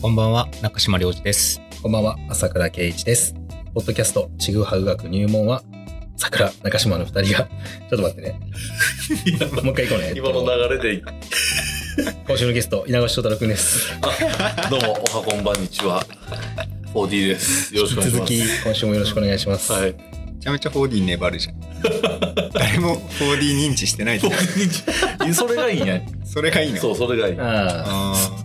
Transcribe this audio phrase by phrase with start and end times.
[0.00, 1.60] こんばんは、中島良二です。
[1.82, 3.34] こんばんは、朝倉圭一です。
[3.74, 5.62] ポッドキャスト、ちぐはぐ学入門は、
[6.16, 8.40] 桜、中島の二人が、ちょっと待ってね。
[9.62, 10.12] もう一回行こうね。
[10.14, 11.02] 今の流れで、
[12.26, 13.92] 今週のゲスト、稲越翔太郎くんです。
[14.70, 16.06] どうも、おはこんばんにちは。
[16.94, 17.74] 4D です。
[17.74, 18.32] よろしくお願いし続ます。
[18.60, 19.72] き、今週もよろしくお願いします。
[19.72, 19.92] はい。
[19.92, 19.94] め
[20.40, 21.60] ちゃめちゃ 4D 粘るじゃん。
[22.52, 24.30] 誰も 4D 認知してないじゃ
[25.26, 25.34] ん。
[25.34, 26.06] それがいいね。
[26.24, 26.80] それがいいの？
[26.80, 27.40] そう、それがいい。
[27.40, 28.37] ああ、あ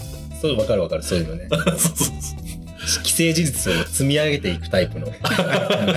[0.43, 1.47] そう、わかるわかる、そういうのね。
[1.49, 2.43] そうそう
[2.85, 5.07] 既成事実を積み上げていくタイプの。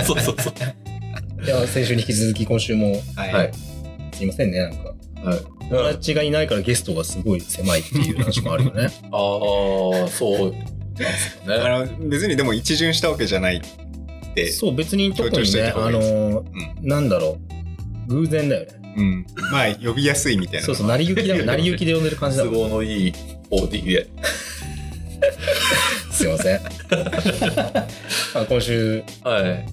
[0.05, 0.21] そう。
[0.21, 1.45] そうそうそう。
[1.45, 3.33] いや、先週に引き続き今週も、ーはい。
[3.33, 3.53] はい。
[4.13, 4.95] すいませんね、なんか。
[5.25, 5.39] はい。
[5.69, 8.85] 友達がいないからゲストがすごい狭いっていう話もあるよね。
[9.11, 11.55] ああ、そうなんですかね。
[11.57, 14.53] あの、別にでも一巡したわけじゃないって。
[14.53, 16.45] そう、別に特にね、あの、
[16.83, 17.39] なんだろ
[18.09, 18.15] う。
[18.15, 18.69] 偶然だよね。
[18.97, 19.05] うん。
[19.05, 19.27] うん。
[19.51, 20.67] まあ、呼びやすいみたいな。
[20.67, 22.71] そうそう、成り行きだ、成り行きで呼んでる感じだ都もん。
[22.71, 23.13] 合のいい
[23.51, 24.09] 4D で。
[26.11, 26.61] すいません。
[28.35, 29.67] まあ今週、はい。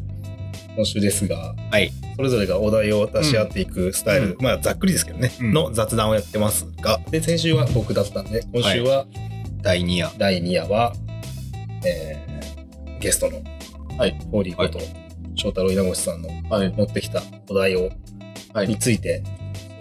[0.76, 1.92] 今週ですが、はい。
[2.16, 9.06] それぞれがお題を出し合っていくスタイル、まあざっくりですけどね、うんの雑談をやってますが、で、先週は僕だったんで、今週は
[9.62, 10.12] 第2夜。
[10.18, 10.94] 第2夜は、
[11.86, 13.42] えー、ゲストの、
[13.98, 14.18] はい。
[14.32, 14.80] ホーリーこと、
[15.36, 16.74] 翔太郎稲越さんのはい。
[16.76, 17.90] 持ってきたお題を、
[18.54, 19.24] はいについて、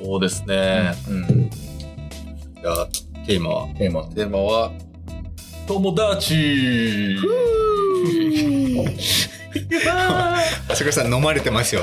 [0.03, 0.93] そうですね。
[1.09, 2.89] うん、じゃあ、
[3.27, 3.69] テーマは？
[3.75, 4.05] テーマ。
[4.09, 4.73] テーマは、
[5.67, 7.17] 友達
[10.69, 11.83] 朝倉さん飲まれてますよ。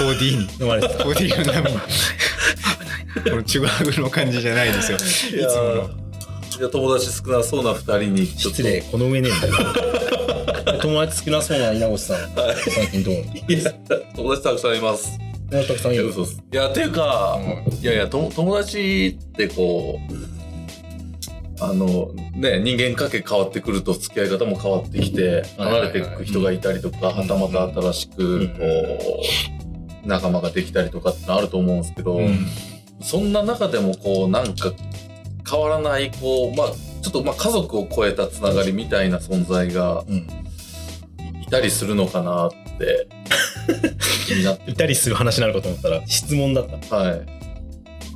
[0.00, 0.48] 4D に。
[0.60, 1.04] 飲まれてた。
[1.04, 1.78] 4D の波に。
[3.94, 4.98] この感じじゃないですよ。
[4.98, 5.90] いつもの。
[6.58, 9.54] いや友達少なそうな2人にちょっと失礼、この上ねえんだよ。
[10.82, 13.14] 友達少なそうな稲越さん、最近どう？
[14.16, 15.18] 友達たくさんいます
[15.50, 17.38] なたくさんいるいや嘘ですいやっていうか、
[17.80, 20.12] いやいやと友達ってこう
[21.60, 28.54] あのね人間関係変わってくると付き合い方も変わってきて離れていく人がいたりとかはたまた新しくこ
[30.04, 32.46] う仲間ができたりとかってのあると思うんですけど、うん。
[33.02, 34.72] そんな中でもこうなんか
[35.48, 36.68] 変わらないこうまあ
[37.02, 40.26] ちょっとまあ家族を超えたつながりみたいな存在がうん。
[41.42, 43.08] いたりするのかなって
[44.26, 46.96] 気になって いたりする話なのかと思ったら、質問だった。
[46.96, 47.26] はい、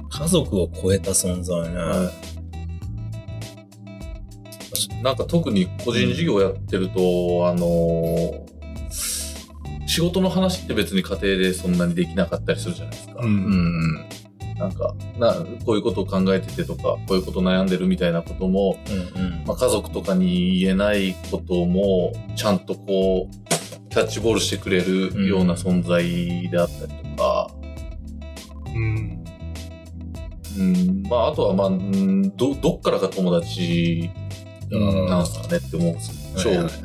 [0.08, 1.76] 家族を超えた存在ね。
[1.76, 2.33] はい、
[5.04, 8.54] なんか特に個人事業やってると、あのー
[9.86, 13.14] 仕事の話って別に家庭でそんなにできなかったりするじゃないですか。
[13.20, 13.22] う。
[13.22, 14.08] うんん。
[14.58, 18.78] なんかな、こういうことを考えててとか、こういうこと悩んでるみたいなことも、
[19.14, 19.22] うん。
[19.22, 19.44] うん。
[19.46, 27.50] まあ、家族とかに言えないことも、ちゃんとこう、キャッチボールしてくれるような存在であったりとか、
[28.74, 29.24] うん。
[30.56, 34.10] うん、まあ、あとは、まあ、うんど、どっからが友達
[34.70, 36.52] なんすかねって思うんですよ。
[36.52, 36.84] はいはい超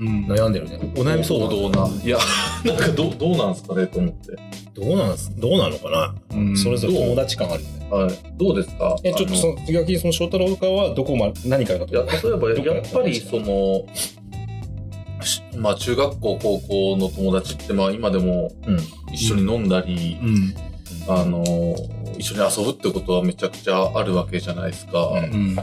[0.00, 0.26] うん。
[0.26, 0.78] 悩んでるね。
[0.96, 1.48] お悩み相談。
[1.48, 2.02] 王道な。
[2.02, 2.18] いや、
[2.66, 4.32] なんかどう、どうなんすかねと思って。
[4.74, 5.32] どうなんす？
[5.38, 7.86] どうなのかな、うんそれぞれ友達感あるよね。
[7.90, 8.14] はい。
[8.36, 8.96] どうですか？
[9.04, 13.84] え、ちょっとその、逆にその翔太郎側はどこまで、何からかといや、例えば、やっぱり、その、
[15.24, 18.78] しまあ、中学校、高校の友達って、まあ、今でもうん。
[19.12, 20.54] 一緒に飲んだり、うん。
[21.06, 21.44] あの、
[22.18, 25.06] 一緒に遊ぶってことはめちゃくちゃあるわけじゃないですか。
[25.06, 25.56] うんうん。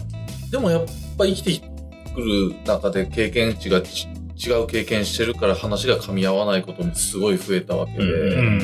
[0.51, 0.85] でも、やっ
[1.17, 1.67] ぱ生きて
[2.13, 4.07] くる中で経験値がち
[4.37, 8.59] 違う経験してるから話が噛み合わないこともすごい増えたわけで、うん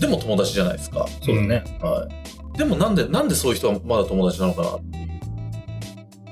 [0.00, 1.06] でも友達じゃないですか。
[1.22, 1.62] そうだね。
[1.82, 2.08] は
[2.54, 2.58] い。
[2.58, 5.10] でもなんで、なんでそういう人はまだ友達なのかなっていう。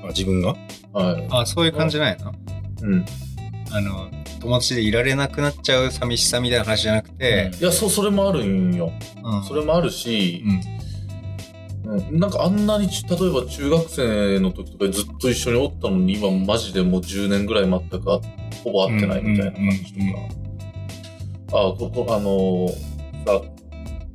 [0.05, 0.55] あ自分が？
[0.91, 1.27] はい。
[1.29, 2.33] あ、そういう感じないの
[2.81, 3.05] うん。
[3.71, 4.09] あの、
[4.39, 8.91] 友達でいられなくなっちゃう寂しさみたいな話じゃなくて、いや、そう、それもあるんよ。
[9.23, 10.61] うんそれもあるしう、ん。
[11.89, 18.19] うん、なんかあんなにち、例えば中学生の時とかずっと一緒におったのに、今マジでもう10年ぐらい全くあ
[18.63, 19.99] ほぼ会ってないみたいな感じと
[21.49, 21.59] か。
[21.59, 23.41] あ、ここ、あのーさ、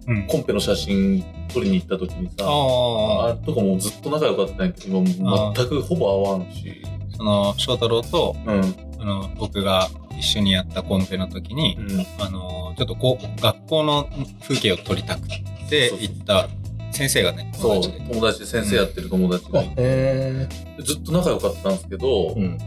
[0.06, 0.26] うん。
[0.26, 6.82] コンペの写真撮りに行った時にさ、ああとかもうずっと仲良かったんやけど、今全くほぼ会わんし。
[6.84, 8.60] あ、その、翔太郎と、うん。
[9.00, 9.88] あの、僕が
[10.19, 12.06] 一緒にやったコンペの時にう、ん。
[12.20, 14.08] あの、ちょっとこう、学校の
[14.43, 15.28] 風景を撮りたく
[15.69, 16.48] てそうそう行った
[16.94, 20.49] 先生がね、そう、友達先生やってる友達がいて、へ
[20.82, 22.58] ずっと仲良かったんですけど、うん。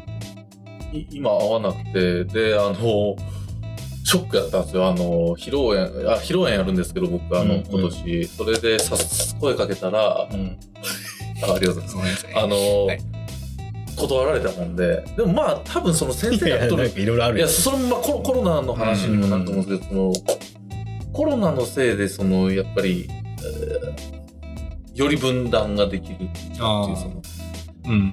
[0.93, 3.15] い今会わなくて、で、あの、
[4.03, 4.87] ショックやったんですよ。
[4.87, 8.25] あの、披露宴、あ、披露宴やるんですけど、僕、あの、うんうん今年。
[8.25, 8.95] それでさ、
[9.39, 10.57] 声かけたら、あうん。
[11.43, 12.27] ありがとうございます。
[12.35, 12.99] あの、はい
[13.97, 24.16] 断られたもんで、でもまあ、多分その先生いや、なんが取る、かいろいろあるいや、それもまあコロコロナの話にもなると思うんですけど、その、コロナのせいで、その、やっぱり、えー
[24.97, 27.21] より分断ができるっていう、その、
[27.85, 28.11] うん。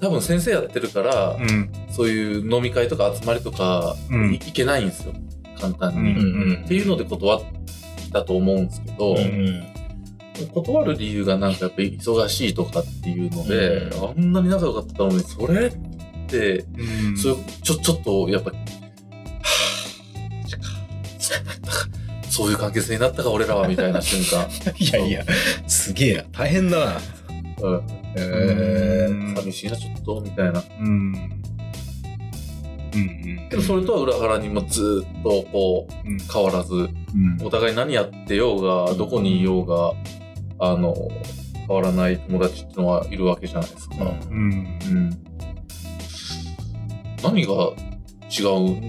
[0.00, 1.70] 多分先生やってるから、うん。
[1.90, 5.12] そういう飲み会とか集まりとか、うんい行けないんですよ。
[5.58, 6.12] 簡単に。
[6.12, 7.40] うんうんっていうので断っ
[8.12, 9.70] たと思うんですけど、うんうん
[10.54, 15.76] 断る理由がなんかやっぱり忙しいとかっていうので、うあんなに仲良かったのに、それっ
[16.28, 18.50] て、うんそうちょ、ちょっと、やっぱ
[22.40, 24.48] そういう関係性になったか、俺らは、みたいな瞬間。
[24.80, 25.24] いやいや、
[25.66, 26.24] すげえな。
[26.32, 27.00] 大変だな。
[27.62, 27.82] うん
[28.16, 30.64] へうん寂しいな、ちょっと、みたいな。
[30.80, 30.88] うん。
[30.88, 31.12] うん
[32.94, 32.96] う
[33.46, 36.88] んけど、それとは裏腹にもずっと、こう、うん変わらず、うん
[37.42, 39.92] お互い何やってようが、どこにいようが、
[40.58, 40.94] あの、
[41.68, 43.96] 変わらない友達っていうのはいるわけじゃないですか。
[44.30, 45.18] うんうん。
[47.22, 47.52] 何が
[48.30, 48.42] 違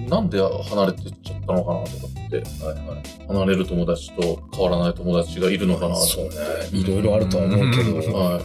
[0.05, 3.27] うなんで離れてっちゃったのかなとかって、はいはい。
[3.27, 6.77] 離れる友達と変わらない友達がいるのかなとそうね思って。。
[6.77, 8.41] いろいろあるとは思うけうんど、はい。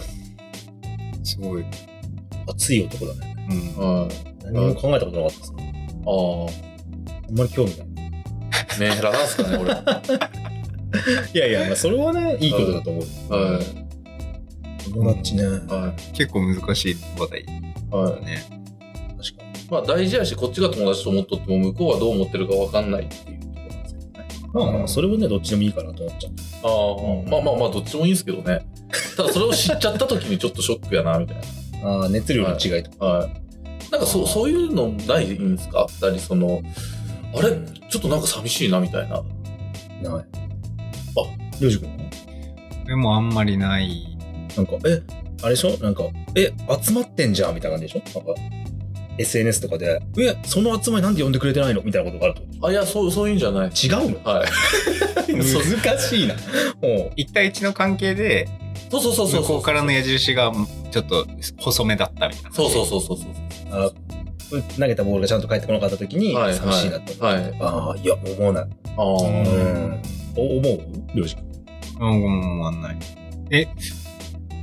[1.26, 1.64] すごい。
[2.48, 3.36] 熱い男だね。
[3.50, 4.10] うんはい。
[4.52, 5.88] 何も考えたことなかったですね。
[6.06, 6.10] あ
[7.28, 7.86] あんまり興味ない。
[8.52, 9.70] あ、メンヘラなんすかね、俺。
[9.72, 10.02] は
[11.34, 13.02] いやいや、まあ、それはね、いいことだと思う。
[13.02, 13.06] い。
[14.92, 15.42] 友達ね。
[15.44, 17.44] は結構難しい話題い。
[17.90, 18.14] はい。
[18.14, 18.38] だね。
[18.38, 18.55] 確かに。
[19.70, 24.28] まあ大事やし、こっちが友達と思っとっても、向こうはどう思ってるかわかんないっていうところなんですけどね。
[24.52, 26.32] まあまあ、それはね、どっちでもいいかなと思っちゃっ
[26.62, 28.66] ああ、まあまあまあ、どっちもいいんですけどね。
[29.16, 31.42] ただそれを知っちゃった時にちょっとショックやな、みたいな。
[31.42, 31.48] た。
[31.88, 33.04] ああ、熱量の違いとか。
[33.06, 33.30] はい。
[33.90, 35.86] なんかそそういうのないんですか？
[35.88, 36.60] 二人その、
[37.36, 37.52] あれ？
[37.88, 39.16] ちょっとなんか寂しいなみたいな。
[39.20, 39.22] ない。
[40.02, 40.22] あ、
[41.60, 41.96] りょうじくんも
[42.86, 44.18] でもあんまりない。
[44.56, 45.02] なんか、え、
[45.42, 45.76] あれでしょ？
[45.82, 46.02] なんか、
[46.34, 46.52] え、
[46.82, 48.18] 集まってんじゃんみたいな感じでしょ？
[48.18, 48.40] なんか、
[49.18, 51.82] SNS とかで、え、その集まりなんで呼んでくれてないの？
[51.82, 52.66] みたいなことがあると。
[52.66, 53.68] あ、いや、そう、そういうんじゃない。
[53.68, 54.30] 違うの？
[54.30, 54.48] はい。
[55.32, 56.34] 難しいな。
[56.82, 58.48] も一対一の関係で、
[58.90, 59.40] そうそうそうそう。
[59.42, 60.52] 向こうからの矢印が
[60.90, 61.26] ちょっと
[61.58, 62.52] 細めだったみたいな。
[62.52, 63.28] そうそうそうそうそう。
[63.28, 63.32] う、
[63.86, 63.90] あ
[64.78, 67.40] 投げたボールがちゃんと返ってこなかった時に、はい寂しいなって思って。
[67.40, 68.64] はいああ、いや、思わない。
[68.96, 70.00] ああ、ううん
[70.36, 70.80] 思う？
[71.14, 71.26] りょ
[71.98, 72.96] うん、思わない。
[73.50, 73.68] え、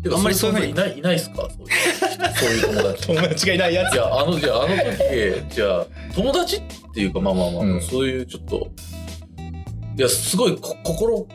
[0.04, 1.48] てかあんまりそういうふうにいない、いないっすか？
[1.50, 3.08] そういうそういう友達。
[3.16, 4.76] 友達がいないやいや、あの、じゃあ、あの
[5.48, 5.86] 時、じゃあ、
[6.16, 6.62] 友達っ
[6.94, 8.68] ていうか、まあまあまあ、うんそういうちょっと、
[9.98, 11.28] いや、すごいこ心を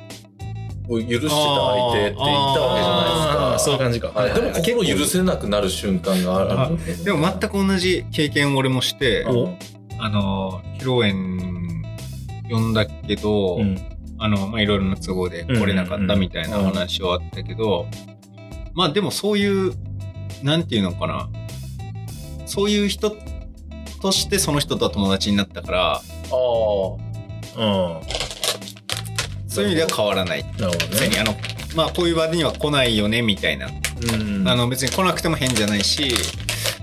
[0.88, 3.64] 許してた相手っていたわけじゃないですか。
[3.64, 4.08] そういう感じか。
[4.14, 7.04] はい、でも結構心許せなくなる瞬間がある。
[7.04, 9.50] でも全く同じ経験を俺もして、お
[10.00, 11.12] あの、披露宴
[12.50, 13.78] 呼んだけど、うん。
[14.20, 17.86] あの、まあ、いろいろな都合で来れなかったみたいな話はあったけど、
[18.78, 19.74] まあでもそういう、
[20.44, 21.28] なんていうのかな、
[22.46, 23.16] そういう人
[24.00, 26.02] としてその人とは友達になったから、あうん。
[29.48, 30.44] そういう意味では変わらない。
[30.44, 30.86] なるほどね。
[30.92, 31.34] 別にあの、
[31.74, 33.66] まあこういう場には来ないよねみたいな。
[33.66, 33.70] あ、
[34.14, 34.46] うん。
[34.46, 36.12] あの別に来なくても変じゃないし、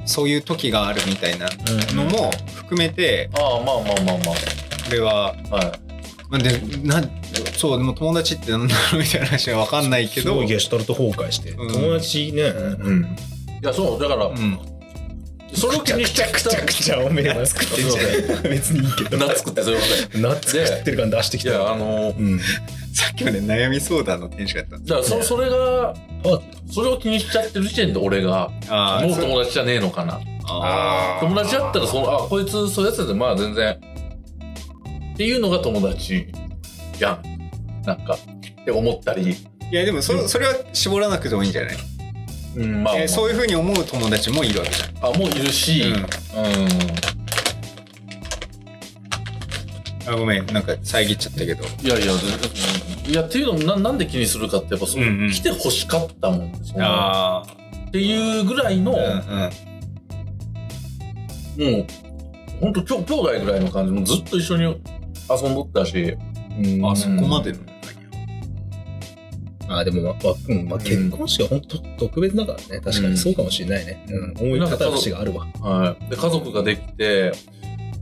[0.06, 5.56] そういう時があるみたいなうんのも含めて、ああ、まあまあまあまこれは、あ。
[5.56, 5.85] はい。
[6.36, 7.02] まあ、でな
[7.56, 10.32] そうでも友達って何だろうみたいな話は分かんないけど。
[10.32, 11.72] すごいゲシュタルト崩壊して、うん。
[11.72, 13.04] 友達ね、うん。
[13.04, 13.08] い
[13.62, 14.60] や、そう、だから、うん。
[15.54, 19.18] それを気にしちゃくちゃくちゃおめえは作ってんじゃない別にいいけど。
[19.18, 20.20] ナッツ食ってそれまで。
[20.20, 21.50] ナッツ食ってる感出してきた。
[21.52, 22.40] いや、あの、うん。
[22.94, 30.20] さっきまで悩み相談のテンションやったんですだからそ、それが、パーテそれを気にしちゃってる時点で俺が、あもう友達じゃねえのかな。
[30.48, 33.80] あ友達だったらその、あ、こいつそういうやつで、まあ全然、
[35.16, 36.28] っていうのが友達
[36.98, 37.24] じゃん。
[37.86, 38.18] なんか、っ
[38.66, 39.32] て思ったり。
[39.32, 39.36] い
[39.72, 41.78] やでもそ,、それは絞らなくてもいいんじゃない、
[42.58, 44.90] うん、まあ、えーそういうふうに思う友達もいるわけじゃん。
[45.16, 45.94] あ、もういるし、うん。
[45.94, 46.06] うん。
[50.08, 51.64] あごめんなんか遮っちゃったけど。
[51.64, 52.14] いやいや、
[53.08, 55.32] いや、っていうのもな、なんで気にするかって、やっぱそう、うんうん。
[55.32, 56.52] 来て欲しかったもん。
[56.62, 57.48] そのあ
[57.88, 59.00] っていうぐらいの、あう
[61.64, 61.74] んうん。
[61.78, 61.86] もう、
[62.60, 64.66] ほんと、きょ兄弟ぐらいの感じ、もうずっと一緒に
[65.30, 66.18] 遊んどったし、
[66.60, 67.60] うんあそこまでの
[69.68, 70.14] あでも、まあ
[70.50, 71.78] うんまあ、結婚式は本当
[72.08, 72.82] 特別だからね。
[72.82, 74.06] 確かにそうかもしれないね。
[74.38, 74.48] うん。
[74.48, 75.48] 思い方節があるわ。
[75.60, 76.10] はい。
[76.10, 77.32] で、家族ができて、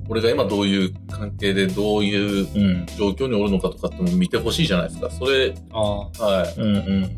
[0.09, 2.85] 俺が今どういう関係でどういううん。
[2.97, 5.09] 状況におるのかとかっても見てほしいじゃないですか。
[5.09, 6.53] それ、ああはい。
[6.59, 7.17] うんうん。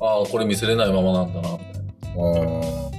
[0.00, 1.82] ああ、これ見せれないままなんだな、みたい
[2.16, 2.90] な。
[2.90, 2.95] あ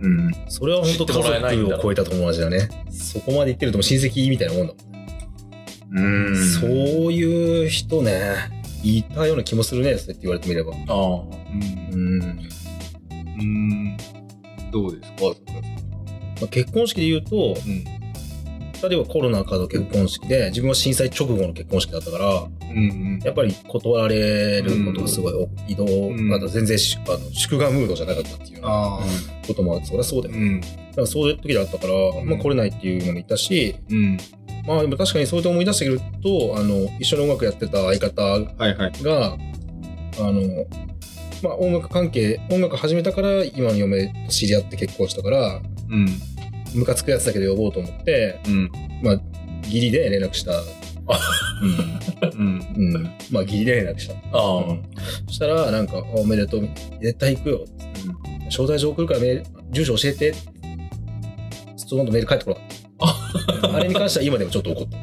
[0.00, 0.32] うん。
[0.48, 1.12] それは本当家
[1.56, 2.68] 族を超えた友達だね。
[2.90, 6.28] そこまで言ってるともう親戚みたいなもんだもん。
[6.28, 6.36] うん。
[6.60, 8.34] そういう人ね、
[8.82, 10.72] いたような気もするね、そうやって言われてみれば。
[10.72, 11.20] ああ。
[11.92, 12.48] うんうん。
[13.40, 13.96] うん
[14.70, 15.22] どうですか？
[16.40, 17.97] まあ、結婚式で言うと、うん
[18.80, 26.32] 二人はコロナ禍の結婚式で、自分は震災直後の結婚式だったから、うんやっぱり断られることがすごい多く、移動、ん。
[26.32, 30.36] あと全然しあの祝賀ムードじゃなかったっていうこともあって、そりゃそうだよ。
[30.36, 30.60] うん。
[30.60, 34.16] だからそういう時だったから、まあ来れないっていうのもいたし、うん。
[34.64, 38.92] まあでも確かにそうやって思い出してくると、あの、一緒に音楽やってた相方はいはい。
[39.02, 39.38] が、あ
[40.20, 40.66] の、
[41.42, 46.06] まあ音楽関係、音楽始めたから今の嫁と知り合って結婚したから、うん
[46.74, 48.70] ムカつくやつだけど呼ぼうと思って、うん
[49.02, 49.20] まあ、
[49.62, 50.52] ギリで連絡した。
[50.52, 52.94] うんうん。
[52.94, 53.02] うん。
[53.30, 54.14] まあ、ギリで連絡した。
[54.14, 54.82] ああ、うん
[55.26, 56.68] そしたら、なんか、あおめでとう。
[57.00, 57.64] 絶対行くよ。
[58.48, 60.34] 招待状送るからメール、住所教えて。
[61.76, 62.87] その後メール返ってこなかった。
[63.00, 65.02] あれに関しては今でもちょっと怒ってる。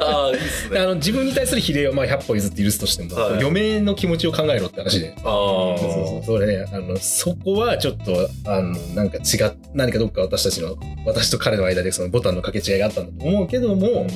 [0.04, 0.78] ああ、いいっすね。
[0.80, 5.14] あの自分に対する比例はまあ100歩譲って許すとしても、はい嫁の気持ちを考えろって話で。
[5.18, 14.06] ああ、そうそうそれね、あの、そこはちょっと、あの、なんか違っ、何かどっか私たちの、私と彼の間でそのボタンの掛け違いがあったんだと思うけども、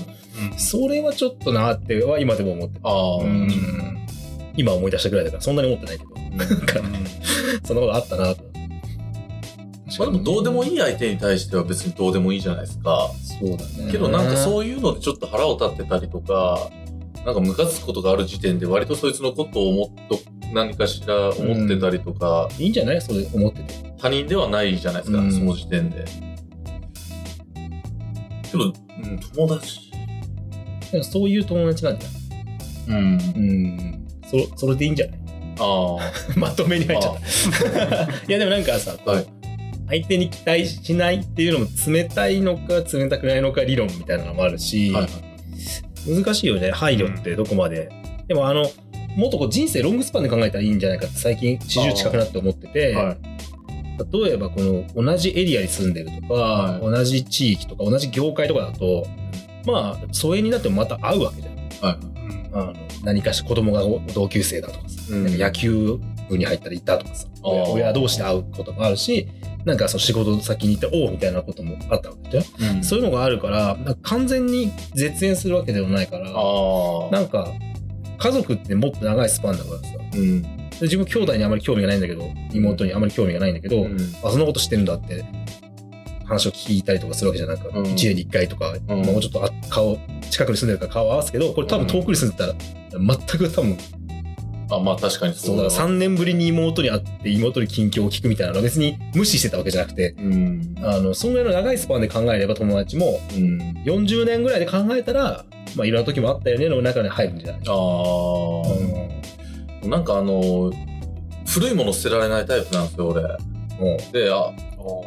[0.56, 2.80] それはちょっとなっては今でも思ってる。
[2.84, 3.98] ああ、うん
[4.56, 6.10] 今思い出したぐらいだから、そんなに思ってないけど、
[7.64, 8.57] そんなことあったなと。
[9.98, 13.10] まあでもどうでもいい相手に対しては別にどうでもいいじゃないですか。
[13.40, 13.90] そうだね。
[13.90, 16.70] けどなんかそういうのでちょっと腹を立ってたりとか、
[17.24, 20.18] なんかムカつくことがある時点で割とそいつのことを思っと
[20.52, 23.00] 何かしら思ってたりとか、いいんじゃない？
[23.00, 23.94] それ思ってて。
[24.00, 26.04] 他人ではないじゃないですか、うんその時点で。
[28.50, 29.90] けど、うん、友達。
[30.92, 32.08] でもそういう友達なんじゃ
[32.92, 33.00] ない？
[33.00, 33.14] うん。
[33.14, 34.06] うん。
[34.30, 35.18] そ、それでいいんじゃない？
[35.60, 35.96] あ
[36.36, 38.04] まとめに入っちゃった。
[38.28, 39.26] いやでもなんかさ、はい
[39.88, 45.00] 相手に期待しないっていうのも冷たいのか冷たくないのか理論みたいなのもあるし、あ。
[45.00, 45.08] はい。
[46.06, 47.90] 難しいよね配慮ってどこまで、
[48.28, 48.64] でもあの
[49.16, 53.18] もっとこう人生ロングスパンで考えたらいいんじゃないかって最近40近くなって思ってて、はい。
[54.12, 59.06] 例えばこの同じエリアに住んでるとか、はい同じ地域とか同じ業界とかだと
[59.66, 62.18] まあ疎遠になってもまた会うわけじゃんはい。
[62.52, 63.82] あの何かしら子供が
[64.14, 69.28] 同級生だとかさ、うん野球部に入ったらいたとかさ、親同士で会うこともあるし、
[69.68, 72.76] なんかその仕事先に行って、おうみたいなこともあったわけじゃん。
[72.76, 76.24] うんそういうのがあるから、なんか完全に絶縁するわけではないから。
[76.24, 77.52] なんか
[78.18, 79.84] 家族ってもっと長いスパンだからさ、
[80.14, 80.42] うん。
[80.42, 80.48] で
[80.82, 85.24] 自分兄弟にあまり興味がないんだけど、妹にあまり興味がないんだけど、うんあ、そんなこと知ってるんだって
[86.24, 89.98] 話を聞いたりとかするわけじゃなく、うん1年に1回とか、んまあもうちょっとあ顔、
[90.30, 92.54] 近くに住んでるから顔を合わすけど、これ多分遠くに住んでたら、
[92.92, 93.76] 全く多分、
[94.70, 100.74] あ、まあ確かにそそううだ、3年ぶりに妹に会って妹に近況を聞くみたいなのは別に無視してたわけじゃなくて、うん。
[100.82, 103.58] あの、そんぐらいの長いスパンで考えれば友達も、うん。
[103.84, 105.44] 40年ぐらいで考えたら、
[105.76, 107.60] まあいろんな時もあったよねの中に入るんじゃない？
[107.66, 107.72] あ
[109.84, 109.86] あ。
[109.88, 110.72] なんかあの、
[111.46, 113.22] 古いもの捨てられないタイプなんですよ、俺。
[113.22, 114.52] もで、あ、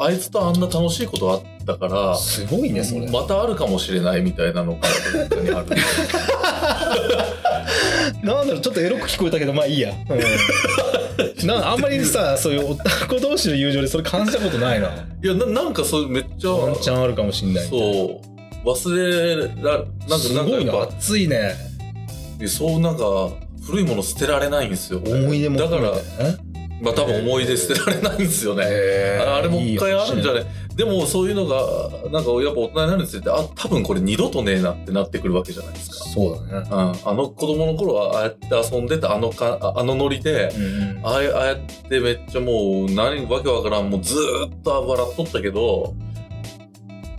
[0.03, 1.41] あいつとあんな楽しいことあっ
[1.73, 3.09] たからう、すごいね、それ。
[3.09, 4.79] またあるかもしれないみたいなのが
[5.13, 5.67] どっかにある。
[8.23, 9.93] なんだろう、ちょっとエロく聞こえたけど、まあいいや。
[11.41, 14.89] うん、なあんまりさ、そういう男同士の友情でそれ感じたことないな。
[15.23, 17.67] いや、ななんかそうめっちゃ、ワンチャンあるかもしんない。
[17.67, 18.21] そ
[18.63, 21.55] う、忘れら、なんか、すごいな、熱いね。
[22.39, 23.29] ぱ、そうなんか、
[23.65, 24.99] 古いもの捨てられないんですよ。
[24.99, 25.91] 思い出もだから、
[26.81, 28.65] まあ多分思い出捨てられないんですよね。
[28.65, 35.95] あれもう一回あるんじゃいないでもそういうのが、なんかやっぱ大人になるにつれて、あ、多分これ二度とねえなってなってくるわけじゃないですか。
[36.05, 36.67] そうだね。
[36.69, 41.57] うん、あの子供の頃はああやって遊んでたあのかああのノリで、うんああやああやっ
[41.89, 45.95] てめっちゃもう何わけわからんもうずーっと笑っとったけど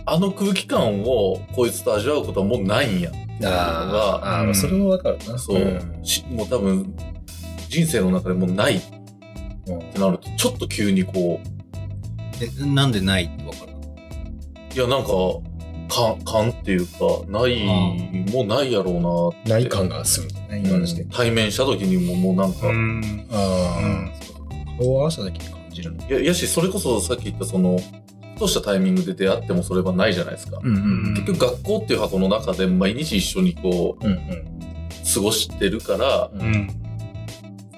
[0.05, 5.37] あの空気感をこいつと味わうことはもうないんやっていうのがあー、それはわかるな。
[5.37, 6.95] そう、んしもう多分
[7.69, 8.81] 人生の中でもうないっ
[9.67, 11.52] うんてなるとちょっと急にこう
[12.41, 13.73] えなんでないってわかる
[14.75, 15.09] いやなんか
[15.89, 16.97] 感感っていうか
[17.27, 17.63] ない
[18.31, 19.49] もうないやろうなって。
[19.49, 20.27] ない感がする。
[20.49, 21.15] ね、今の時点で。
[21.15, 23.27] 対面した時にももうなんか、ん。
[23.31, 24.09] あ
[24.75, 26.07] あ、顔を合わせた時に感じるの。
[26.07, 27.77] いややしそれこそさっき言ったその
[28.35, 34.19] ふとしたタイミングで出会ってもそれはないじゃないですか、うんうん結局学校っていう箱の中で毎日一緒にこううんうん。
[35.13, 36.82] 過ごしてるからうんうん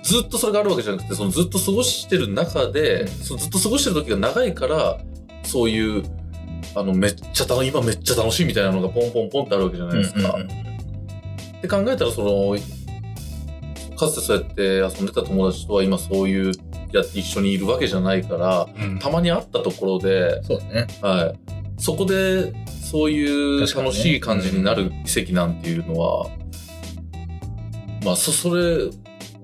[0.05, 4.99] ずっとそれがあるわけじゃなくてそのずっと過ごしてる中でそのずっと過ごしてる時が長いから
[5.43, 6.03] そういう
[6.75, 10.35] あのめっちゃ楽今めっちゃ楽しいみたいなのがポンポンポンってあるわけじゃないですか。
[10.35, 10.65] うんうん
[11.57, 12.57] って考えたらその
[13.97, 16.53] かつてそうやって遊んでた友達とは今そういう
[16.91, 18.99] やって一緒にいるわけじゃないからうん。
[18.99, 20.87] たまに会ったところで、そうだね。
[21.01, 26.29] はい、そこでそういう楽しい感じになる奇跡なんていうのは、
[28.03, 28.89] まあそそれ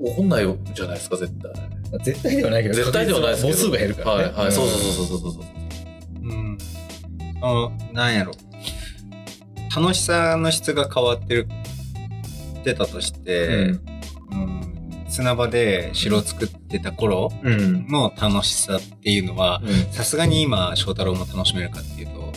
[0.04, 1.52] 起こんないじゃないですか絶対。
[1.52, 4.24] まあ絶対ではないけど、絶対ではないですけど母数が減るからね。
[4.24, 5.44] はいはい、んそうそうそうそうそうそう。
[6.24, 6.58] うん
[7.44, 8.34] あなんやろ
[9.76, 11.48] 楽しさの質が変わってる
[12.60, 13.82] ってたとしうて、ん。
[14.32, 14.62] うん
[15.08, 17.86] 砂場で城作ってた頃うん。
[17.88, 22.32] の楽しさっていうのは、さすがに今翔太郎も楽しめるかっていうと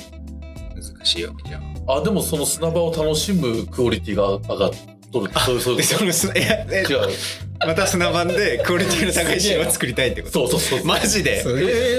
[0.75, 1.85] 難しいわけじゃん。
[1.87, 4.73] あ、でもその砂場を楽しむクオリティが上がっ
[5.21, 5.33] とる。
[5.40, 5.76] そうそう。
[5.76, 7.09] でその違う。
[7.66, 10.49] また砂場で クオリティの高い城を作りたいってこと？
[10.49, 10.87] そうそうそう。
[10.87, 11.38] マジで？
[11.38, 11.42] え。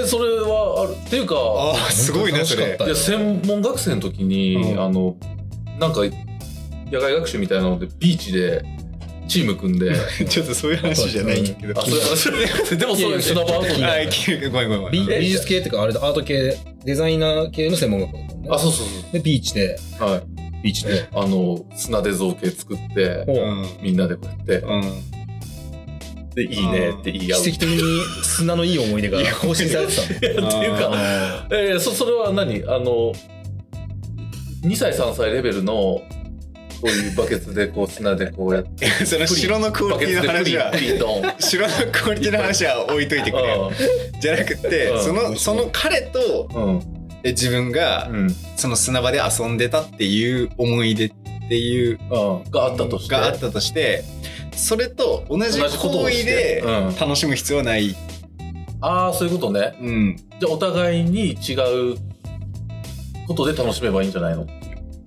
[0.02, 0.96] ー、それはある。
[1.06, 2.62] っていうか、ああすごいなそれ。
[2.62, 4.80] 楽しかったいや専門学生の時に、うん。
[4.80, 5.16] あの
[5.78, 6.00] なんか
[6.90, 8.62] 野外学習みたいなのでビーチで
[9.28, 9.92] チーム組んで。
[10.28, 11.80] ちょっとそういう話じゃないんだけど。
[11.80, 15.20] あそれそれ でもそういう砂場ごめんごめんごめん。
[15.20, 16.00] 美術系っていうかあれだ。
[16.04, 16.56] アート系。
[16.84, 18.48] デザイナー系の専門学校だもんね。
[18.52, 19.76] あそうそうでビーチで。
[19.98, 20.35] そうはい
[20.66, 23.24] ビーチであの砂で造形作って
[23.80, 24.58] みんなでこうやって。
[24.58, 25.16] うん。
[26.34, 27.42] でいいねって言い合う。
[27.42, 30.40] 奇跡的に砂のいい思い出が更新されてた っていう
[30.72, 32.62] かあえー、そそれは何？
[32.66, 33.14] あの
[34.62, 36.02] 2歳3歳レベルのこ
[36.84, 40.72] ういうバケツでこう砂でこうやってー その城のクオバリティの話は
[41.38, 43.72] 城のクオリティの話は置いといてくれよ。
[44.20, 45.04] じゃなくてうん。
[45.04, 46.80] そのその彼とうん。
[46.80, 46.95] え
[47.30, 48.30] 自分がうん。
[48.56, 51.12] その砂場で遊んでたっていう思い出っ
[51.48, 52.50] ていううん。
[52.50, 53.14] があったとして。
[53.14, 54.04] があったとして
[54.54, 56.96] それと同じ行為でうん。
[56.96, 57.94] 楽しむ必要はない、
[58.80, 59.76] ああそういうことね。
[59.80, 61.54] うん、じゃあお互いに違
[61.92, 61.96] う
[63.26, 64.46] ことで楽しめばいいんじゃないの？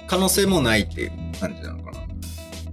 [0.08, 2.00] 可能性もないっていう感じなのかな。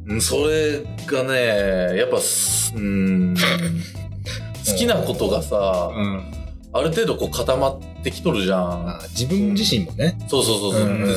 [0.09, 0.21] うん。
[0.21, 3.35] それがねやっぱすうん。
[4.69, 6.25] 好きなことがさ、うん。
[6.73, 8.89] ある程度こう固まってきとるじゃん。
[8.89, 10.19] あ自分自身もね。
[10.29, 11.17] そうそうそうそう、うんうんうん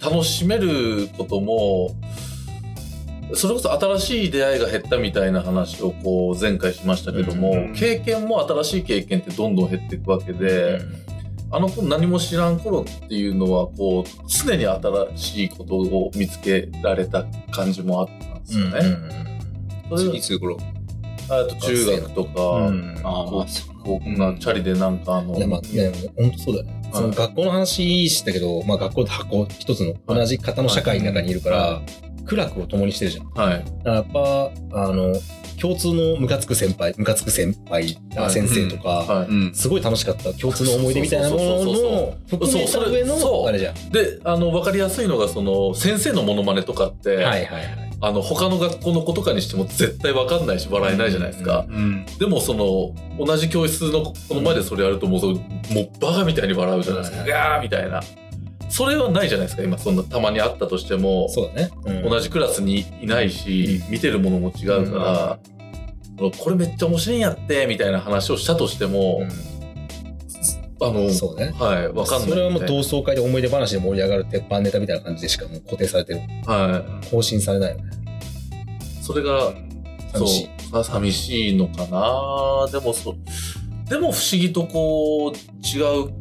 [0.00, 1.90] 楽しめることも
[3.34, 10.80] それこそ新しい出会いが減ったみたいな話をこう前回しましたけども、うん経験も新しい経験ってどんどん減っていくわけで、
[11.50, 18.82] あの子何も知らん頃っていうのはこう常に新しいことを見つけられた感じもあったんですよね。
[19.90, 20.56] それいつ頃
[21.30, 22.96] あと中学とか、うん。
[22.98, 23.78] あまあそう。
[23.84, 26.90] こうなチャリでなんかあの、いやまあね本当そうだよね。
[26.92, 31.82] その学校の話したけど、まあ、学校って箱一つの同じ型の社会の中にいるから、は
[32.24, 33.26] 苦楽を共にしてるじゃん。
[33.28, 33.64] はい。
[33.64, 35.14] だからやっぱあの
[35.60, 38.30] 共通のムカつく先輩ムカつく先輩あはい。
[38.30, 43.76] 先生とか、すごい楽しかった共通の思い出みたいなものそうそうそうの含めた上のあれじゃん。
[43.76, 43.90] い。
[43.90, 51.66] で、あの、わかりやすいのが、その、先生のモノマネとかって、はいはいはいあの、他の学校の子とかにしても絶対わかんないし、笑えないじゃないですか。
[51.68, 57.18] うんでも、その、同じ教室の子の前でそれやると、もう、もうバカみたいに笑うじゃないですか。
[57.18, 58.00] はいギャーみたいな。
[58.68, 62.10] それはないじゃないですか、今、そんな、たまにあったとしても、そうだね、うん。
[62.10, 65.38] 同じクラスにいないし、見てるものも違うか
[66.18, 69.22] ら、これめっちゃ面白いんやって、みたいな話をしたとしても、
[70.80, 71.52] あの、そうね。
[71.58, 72.30] はい、わかんない。
[72.30, 76.20] それはもう同窓会で思い出話で盛り上がる鉄板ネタみたいな感じでしかもう固定されてる。
[76.46, 77.84] は更新されないよね。
[79.00, 79.04] い。
[79.04, 79.52] それが、
[80.12, 80.48] 寂しい。
[80.70, 80.84] そう。
[80.84, 82.68] 寂しいのかな。
[82.70, 83.14] でもそ、
[83.88, 85.36] でも不思議とこう、
[85.66, 86.12] 違う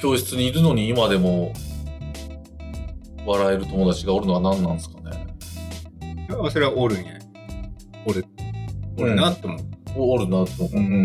[0.00, 1.52] 教室にいるのに今でも、
[3.24, 5.26] 笑える友達がおるのは何なんですかね。
[6.50, 7.18] それはおるんや。
[8.06, 8.26] おる。
[8.98, 9.60] おるなって思う、
[9.96, 10.76] おおるなと思う。
[10.76, 11.04] うん。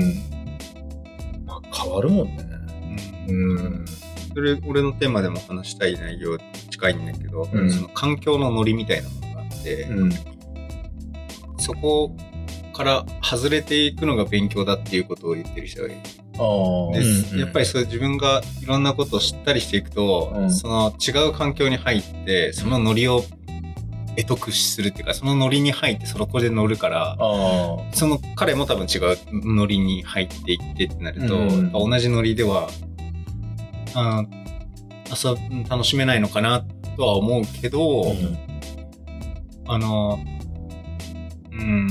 [1.46, 2.47] まあ変わるもんね
[3.28, 3.86] うん
[4.34, 6.38] それ俺のテーマでも話したい内容
[6.70, 10.12] 近いんだけど、うんその環境のノリみたいなものがあって、うん。
[11.60, 12.16] そこ
[12.74, 15.98] から外れていくのが勉強だっていうことを言ってる人がいる。
[15.98, 23.24] でうんうんやっぱりそう自分がいろんなことを知ったりしていくと、うんその違う環境に入ってそのノリを
[24.16, 27.18] 得得するっていうかそのノリに入ってそこで乗るから。
[27.92, 32.70] その彼も多分違うノリに入っていってってなると、うんやっぱ同じノリでは
[33.94, 34.24] あ
[35.10, 38.48] 遊ぶ楽しめないのかなとは思うけど、うん
[39.70, 40.20] あの
[41.52, 41.90] うん。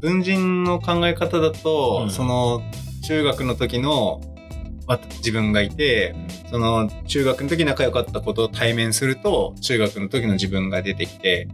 [0.00, 2.10] 文人の考え方だと、うん。
[2.10, 2.62] その
[3.04, 4.20] 中学の時の
[4.86, 6.14] わ自分がいて
[6.50, 11.48] その中学の時仲良かったことを対面すると中学の時の自分が出てきて。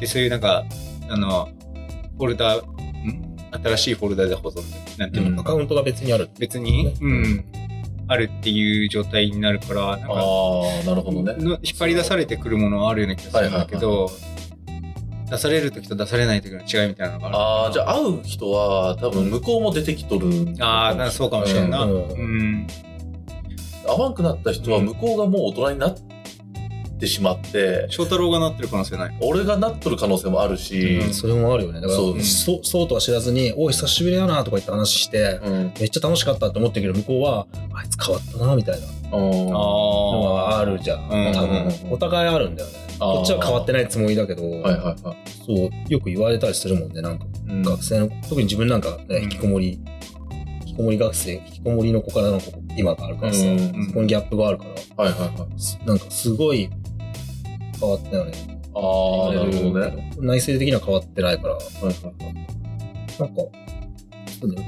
[0.00, 0.64] でそういうなんか
[1.08, 1.48] あの
[2.16, 2.73] フォルダん
[3.62, 4.62] 新しいフォルダで保存
[4.98, 5.40] なんていうの、うん。
[5.40, 6.28] アカウントが別にある。
[6.38, 7.44] 別に、うん、
[8.08, 11.34] あるっていう状態になるからなんかああ、なるほどね。
[11.38, 14.10] の引っ張り出されてくるものはあるような気がするんだけど、
[15.30, 17.36] 出される時と出されない時の違いみたいなのがある。
[17.36, 20.28] ああ、じゃあ会う人は多分向こうも出てきとる。
[20.60, 22.66] あーなんかそうかもしれんな、ううんん。
[23.86, 25.94] 会わんくなった人は向こうがもう大人になっ
[27.04, 29.16] てしまって、翔太郎がなってる可能性ない。
[29.20, 31.80] 俺がなっとる可能性もあるし、うんそれもあるよね。
[31.80, 32.22] だからそう。
[32.22, 35.72] そうそうとは知らずに「おい久しぶりだな」とか言って話してうん。
[35.78, 38.86] めっちゃ楽しかったって思ってるけど向こうはあいつ変わったなみたいな。
[39.16, 41.02] のはあるじゃん。
[41.02, 41.34] うん。
[41.34, 42.74] 多分、お互いあるんだよね。
[42.98, 44.96] こっちは変わってないつもりだけど、はいはいはい。
[45.46, 47.02] そう、よく言われたりするもんね。
[47.02, 47.62] なんか、うん。
[47.62, 49.78] 学生の、特に自分なんか、ね、引きこもり、
[50.66, 53.86] 引きこもり学生、引きこもりの子からの子、今があるからさ、うん。
[53.86, 54.64] そこにギャップがあるか
[54.96, 55.60] ら、はいはいはい。
[55.60, 56.70] すなんかすごい
[57.78, 58.32] 変わったよね。
[58.74, 59.86] ああ、なるほどね。
[59.86, 61.94] はい内政的には変わってないから、はいはい。
[63.18, 63.42] なんか、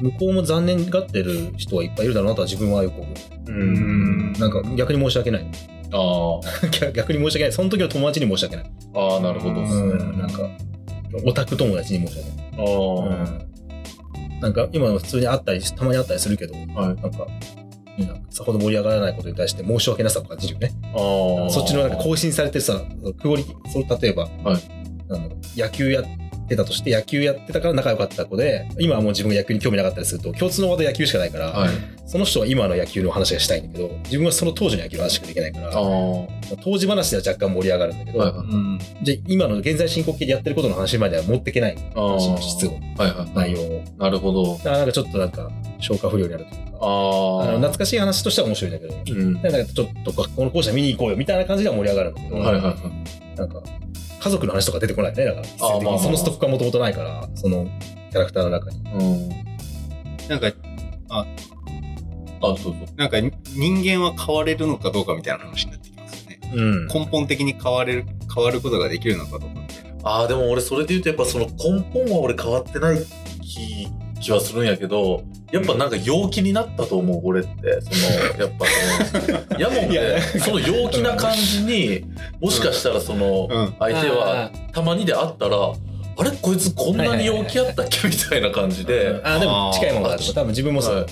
[0.01, 3.51] 向こうも残念がってる人はいっぱいいるだろうなとは自分はよく思う。
[3.51, 4.33] うん。
[4.33, 5.47] なんか逆に申し訳ない。
[5.93, 6.41] あ
[6.81, 7.53] 逆 逆に申し訳ない。
[7.53, 8.71] その時の友達に申し訳ない。
[8.95, 9.81] あ、ああ、なるほどですね。
[9.81, 10.49] うん、なんか、
[11.25, 12.67] オタク友達に申し訳ない。
[12.67, 13.47] ああ、うん
[14.41, 16.65] なんか今普通に会ったりたまに会ったりするけど、はい。
[16.75, 17.27] なんか
[18.31, 20.73] さほど盛り上がらないことに対して申し訳なさを感じるよね。
[21.51, 22.81] そっちのなんか更新されてるさ
[23.21, 24.61] クオリティそう例えば、はい。
[25.57, 26.11] 野球やって
[26.55, 31.71] たとして野球やってたから仲良かった子で今はもう自分が野球に興味なかったりすると共通の話題野球しかないから、はい。
[32.07, 35.73] その人は今の野球の話がしたいんだけど自分はその当時の野球の話しかできないから
[36.63, 38.33] 当時話では若干盛り上がるんだけど、いはい。
[38.37, 43.03] うんじゃあ今の現在進行形でやってることの話までは持っていけないあ話の質をあ。
[43.03, 43.31] はいはい。
[43.35, 43.85] 内容を。
[43.99, 44.57] なるほど。
[44.59, 47.57] だからなんかちょっとなんか消化不良になるというか、ああのあ。
[47.57, 49.33] 懐かしい話としては面白いんだけど、うん。
[49.35, 53.39] なんかちょっと学校の校舎見に行こうよみたいな感じでは盛り上がるんだけど、はいはいはい。
[53.39, 53.63] なんか
[54.27, 55.25] 家族の話とか出てこないね。
[55.25, 57.69] だから、ああまあまあそのストックがもともとないから、その
[58.11, 58.79] キャラクターの中に。
[58.93, 59.29] うん。
[60.29, 60.53] なんか、
[61.11, 61.27] あ、
[62.41, 62.75] どうぞ。
[62.97, 66.41] なんか人間は変われるのかどうかみたいな話になってきますよね。
[66.53, 66.87] うん。
[66.89, 70.11] 根本的に変われる、変わることができるのかどうかみたいな。
[70.11, 72.99] ああ、でも俺それで言うとやっぱその根本は俺変わってない
[73.43, 73.89] 気
[74.21, 77.81] 気はするんやけど、やっぱなんか陽気になったと思う、俺って。
[77.83, 77.91] そ
[78.39, 78.67] の、やっぱ
[79.21, 82.05] その、 やもんいやで、その陽気な感じに、
[82.41, 83.75] もしかしたらその、うん。
[83.79, 85.73] 相手はたまにで会ったら、
[86.19, 86.31] あれ？
[86.41, 88.09] こいつこんなに陽気やったっけ？
[88.09, 89.21] みたいな感じで。
[89.23, 90.23] あーでも近いものがある。
[90.25, 91.07] 多分自分もそう。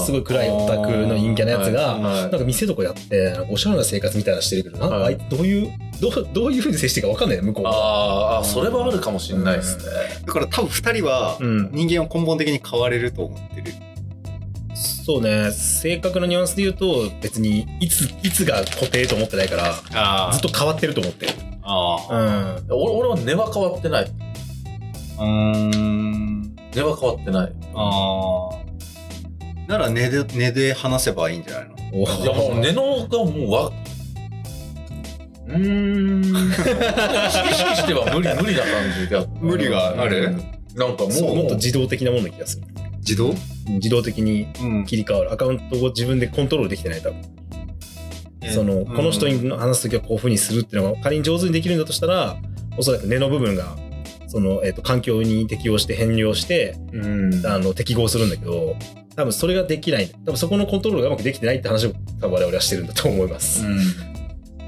[0.00, 7.70] すごい暗いオタクの陰キャなやつが、はいなんか店とかやって、おしゃれな生活みたいなのしてるけど、なんかどういう、 どうどういうふうに接していいか分かんないよ、向こうは。
[7.72, 9.82] あーあ、それはあるかもしれないですね。
[10.26, 11.70] だから多分二人はうん。
[11.72, 13.74] 人間は根本的に変われると思ってる。
[15.04, 21.32] そうね、性格のニュアンスで言うと、別にいつ、いつが固定と思ってないから、あずっと変わってると思ってる。
[21.62, 21.96] あ
[22.68, 22.74] うん。
[22.74, 24.06] 俺俺は根は変わってない。
[25.18, 25.24] あ。
[25.24, 26.56] うーん。
[26.74, 27.52] 根は変わってない。
[27.74, 28.58] ああ。
[29.68, 31.74] なら根で、根で話せばいいんじゃないの？
[31.92, 33.72] おいやもう根のがもうわ
[35.46, 40.26] うーん意識しては無理無理な感じが無理がある？
[40.26, 42.66] うんなんかもうもっと自動的なものな気がする。
[42.98, 43.34] 自動？
[43.66, 44.84] 自動的にうん。
[44.84, 45.32] 切り替わる。
[45.32, 47.20] アカウントを自分でコントロールできてない、多分。
[48.54, 52.36] その、この人に話すときはこういうふうにするっていうのが仮に上手にできるんだとしたら、
[52.76, 53.76] おそらく根の部分が、
[54.28, 57.46] その、えっ、と、環境に適応して変量して、うん。
[57.46, 58.76] あの、適合するんだけど、
[59.16, 60.08] 多分それができない。
[60.26, 63.64] 多分そこのコントロールがうまくできてないって話を多分我々はしてるんだと思います。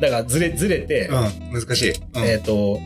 [0.00, 1.90] だからずれ、ずれて、うん、難しい。
[1.90, 2.24] うん。
[2.24, 2.80] えっ、と、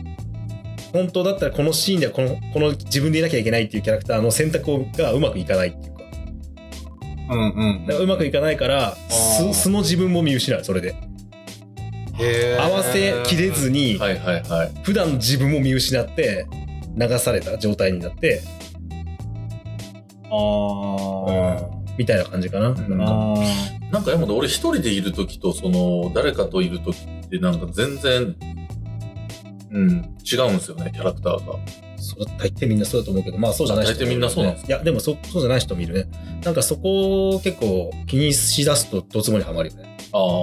[0.91, 5.95] 本当だったらこのシーンではこの、この自分でいなきゃいけないっていうキャラクターの選択がうまくいかないっていうか、
[7.31, 7.85] うんうん。
[7.87, 9.53] だからうまくいかないから、ー。
[9.53, 10.95] 素素の自分も見失う、それで。
[12.59, 14.71] 合わせきれずに、はいはいはい。
[14.83, 16.45] 普段の自分も見失って、
[16.95, 18.41] 流された状態になって、
[20.31, 22.73] あみたいな感じかな。
[22.73, 23.05] なんか。
[23.07, 23.35] あ
[23.91, 28.35] なんか山で俺一人でいる時とその誰かといる時ってなんか全然
[29.71, 30.15] うん。
[30.25, 31.53] 違うんですよねキャラクターが。
[31.97, 36.39] そう大抵みんなそうだと思うけど、まあそうじゃない人もいる大抵みんなそうなんですいや、でもそそうじゃない人もいるね。
[36.43, 39.94] なんかそこを結構気にしだすとどつぼにはまるよね。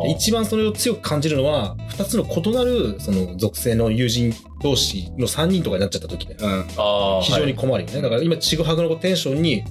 [0.08, 6.37] 一番それを強く感じるのは、二つの異なるその属性の友人同士の3人とかになっちゃった時ね。
[6.38, 6.66] うん。
[6.76, 8.02] あ非常に困るよね。
[8.02, 9.64] だから今、ちぐはぐのテンションに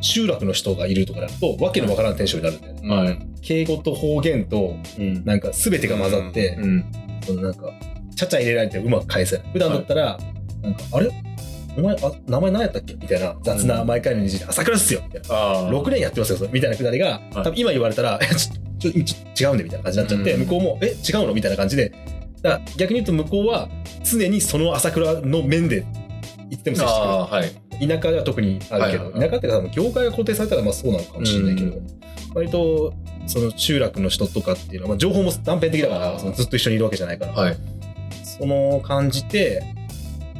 [0.00, 3.08] 集落の人がいるとかだと、わけのわからんテンションになるんだよね。
[3.08, 3.18] はい。
[3.42, 5.24] 敬語と方言と、うん。
[5.24, 6.84] なんか全てが混ざって、うん。
[7.24, 7.72] そのなんか、
[8.14, 9.46] ちゃちゃ入れられてうまく返せない。
[9.52, 10.18] 普段だったら、
[10.62, 11.10] なんか、あれ？
[11.78, 12.94] お前、あ、名前何やったっけ？
[12.94, 15.02] みたいな雑な毎回の虹で、朝倉っすよ。
[15.04, 15.28] みたいな。
[15.34, 20.40] あ6年やってますよ、みたいなくだりが、多分今言われたら、えちょ、ちょ、ちょ違うんで、みたいな感じになっちゃって、うん。
[20.40, 21.34] 向こうも、え、違うの？
[21.34, 21.92] みたいな感じで、
[22.42, 23.68] だから逆に言うと向こうは、
[24.04, 25.86] 常にその朝倉の面で、
[26.50, 26.90] いつでも接してくる。
[26.92, 27.50] あはい。
[27.78, 29.30] 田舎では特にあるけど、はいはいはい。
[29.30, 31.86] 田舎って多分業界が固定されたらまあそうなのかもしれないけど、うん。
[32.34, 32.94] 割と
[33.26, 37.56] その集落の人とかっていうのは、まあ、情報も断片的だからそのずっと一緒にいるわけじゃないから、はい。
[38.22, 39.62] その感じて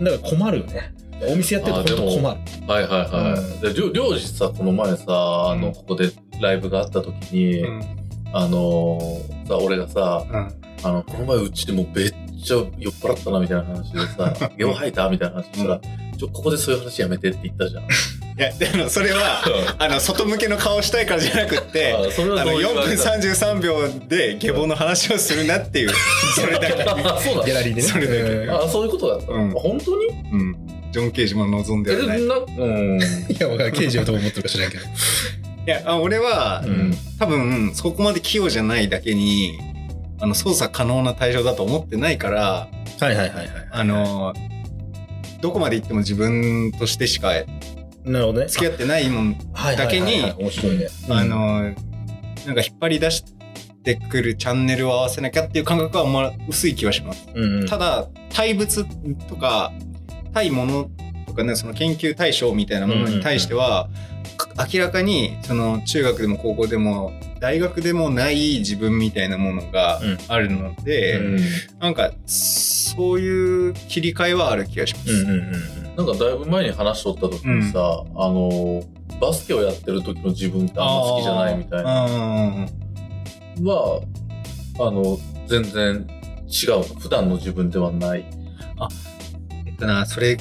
[0.00, 0.94] だから困るよね。
[1.28, 2.20] お店やってると困る。
[2.20, 3.62] はいはいはい。
[3.62, 8.05] で、りょりょうじさ、この前さ、あの、ここでライブがあった時に、うん
[8.36, 10.50] あのーさ、俺がさ、うん。
[10.82, 15.08] あの、この前うちでもうめっちゃ酔っ払ったなみたいな話でさ、 ゲオ吐いた？
[15.08, 15.80] みたいな話したら、
[16.18, 17.84] ちょ、ここでそういう話やめてって言ったじゃん。
[18.38, 19.42] いやでもそれは
[19.78, 25.90] あの外向けの顔したいからじゃなくってあそれはあの4どういう分あれだ33秒で下ボの話をするなっていう
[26.34, 27.46] それだけ、 あそうだ。
[27.46, 27.82] ギャラリーでね。
[27.82, 28.20] それだけ。
[28.20, 29.50] うんあそういうことだった、うん。
[29.52, 30.06] 本当に？
[30.32, 30.56] うん、
[30.92, 32.22] ジョン・ケージも望んでえはない。
[32.22, 33.00] いなうん。
[33.00, 33.72] いや、わかる。
[33.72, 34.84] 刑事はどう思ってるか知らんけど。
[35.70, 39.58] やあ俺は、うん多分そこまで器用じゃないだけに
[40.20, 42.68] あの操作可能な対象だと思ってないから
[43.00, 43.48] はいはいはいはい。
[43.70, 44.34] あの
[45.40, 47.32] どこまで行っても自分としてしか
[48.06, 48.46] なるほどね。
[48.46, 50.86] 付き合ってないもんはいだけに面白いね。
[51.10, 53.24] あの、なんか引っ張り出し
[53.82, 57.26] てくるチャンネルを合わせなきゃっていう感覚はあんま薄い気はします。
[57.34, 58.84] うんうん、ただ、対物
[59.28, 59.72] とか、
[60.32, 60.88] 対物
[61.26, 63.88] とかね、その研究対象みたいなものに対しては、
[64.35, 64.35] か
[64.72, 70.18] 明らかに、その中学でも高校でも、大学でもない自分みたいなものがうん。
[70.28, 71.38] あるので、うん。
[71.80, 75.10] なんか、そういう切り替えはある気がします。
[75.10, 78.82] うんうんうんなんかだいぶ前に話しとった時にさ、あの
[79.18, 82.06] バスケをやってる時の自分ってあんま好きじゃないみたいな。
[82.06, 83.72] な。
[83.72, 84.02] は
[84.78, 86.06] あの全然
[86.48, 88.26] 違う普段の自分ではない。
[89.64, 90.36] えっとな、それ、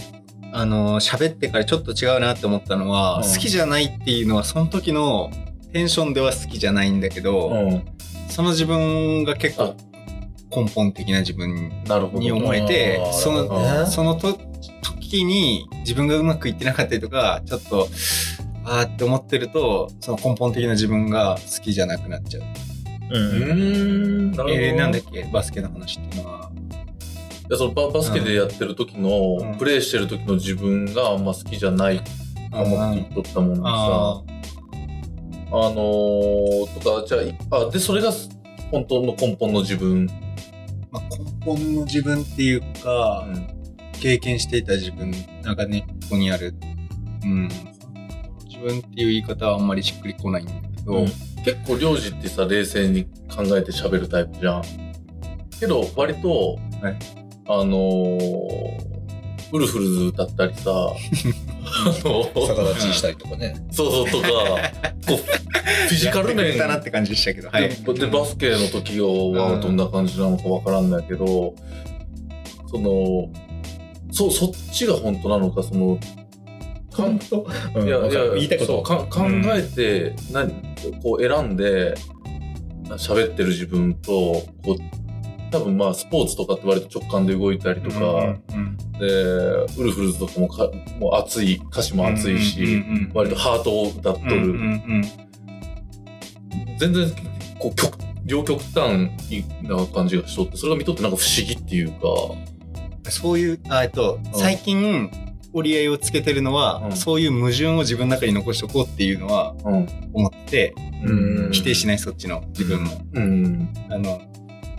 [0.57, 3.23] あの、喋ってからちょっと違うなって思ったのは、うん。
[3.23, 5.29] 好きじゃないっていうのは、その時の
[5.73, 7.85] テンションでは好きじゃないんだけど、うん
[8.27, 9.75] その自分が結あ
[10.49, 11.71] 構根本的な自分
[12.15, 13.85] に思えてその、ね。
[13.85, 14.39] そのと
[14.81, 17.87] 時に自分がうまくいってなかったりとか、ちょっと、
[18.65, 22.43] あーって思ってると、その根本的な自分が好きじゃなくなっちゃう。
[23.11, 24.33] うん。
[24.49, 25.23] えー、なんだっけ？
[25.31, 26.51] バスケの話っていうのは。
[27.47, 29.57] いやそのババスケでやってる時の、うん。
[29.57, 32.01] プレーしてる時の自分があんま好きじゃない
[32.51, 34.23] かもって言っとったもんでさ、あ
[35.51, 37.17] あのー、とかじゃ
[37.51, 38.11] ああでそれが
[38.71, 40.07] 本当の根本の自分、
[40.91, 41.03] まあ、
[41.45, 43.27] 根本の自分っていうか、
[44.01, 45.11] 経験していた自分
[45.43, 46.55] なんか根っこにある、
[47.23, 47.47] うん、
[48.47, 51.05] 自分っていう言い方はあんまりしっくりこないんだけど、うん。
[51.43, 54.63] 結構領事ってさ冷静に考えて喋るタイプじゃん。
[55.59, 58.95] けど割と、はいあのー、
[59.51, 60.93] ウルフルズ歌ったりさあ
[62.03, 63.55] の 逆立ちしたりとかね。
[63.71, 64.27] そうそうとか
[65.07, 66.57] こうフィジカル面。
[66.57, 67.69] だなって感じでしたけど、はい。
[67.69, 71.53] ででバスケの時はどんな感じなのかわからんだけど、
[72.67, 73.29] その
[74.11, 75.99] そそっちが本当なのかその
[76.91, 77.45] かん当？
[77.75, 77.87] うん。
[77.87, 78.83] いやいや言いたいこと。
[78.83, 79.05] 考
[79.53, 80.51] えて、何
[81.03, 81.93] こう選んで
[82.91, 84.11] 喋ってる自分と
[84.63, 85.04] こう
[85.55, 94.57] 多分まあスポーツとかって割と直感で動いたりとか、うんでウルフルズとかもかもう熱い歌詞も熱いし、割とハートを歌っとる、
[96.77, 97.11] 全然
[97.59, 99.09] こう極両極端
[99.63, 101.97] な感じがしとってそれが見とってなんか不思議っていうか。
[102.49, 102.55] うん
[103.09, 105.11] そういう、あえっと、最近
[105.53, 106.95] 折り合いをつけてるのは、うん。
[106.95, 109.87] そういう矛盾を自分の中に残しておこうっていうのはうん。
[110.13, 111.51] 思って、うん。
[111.51, 113.69] 否定しないそっちの自分も、うん。
[113.89, 114.21] あの、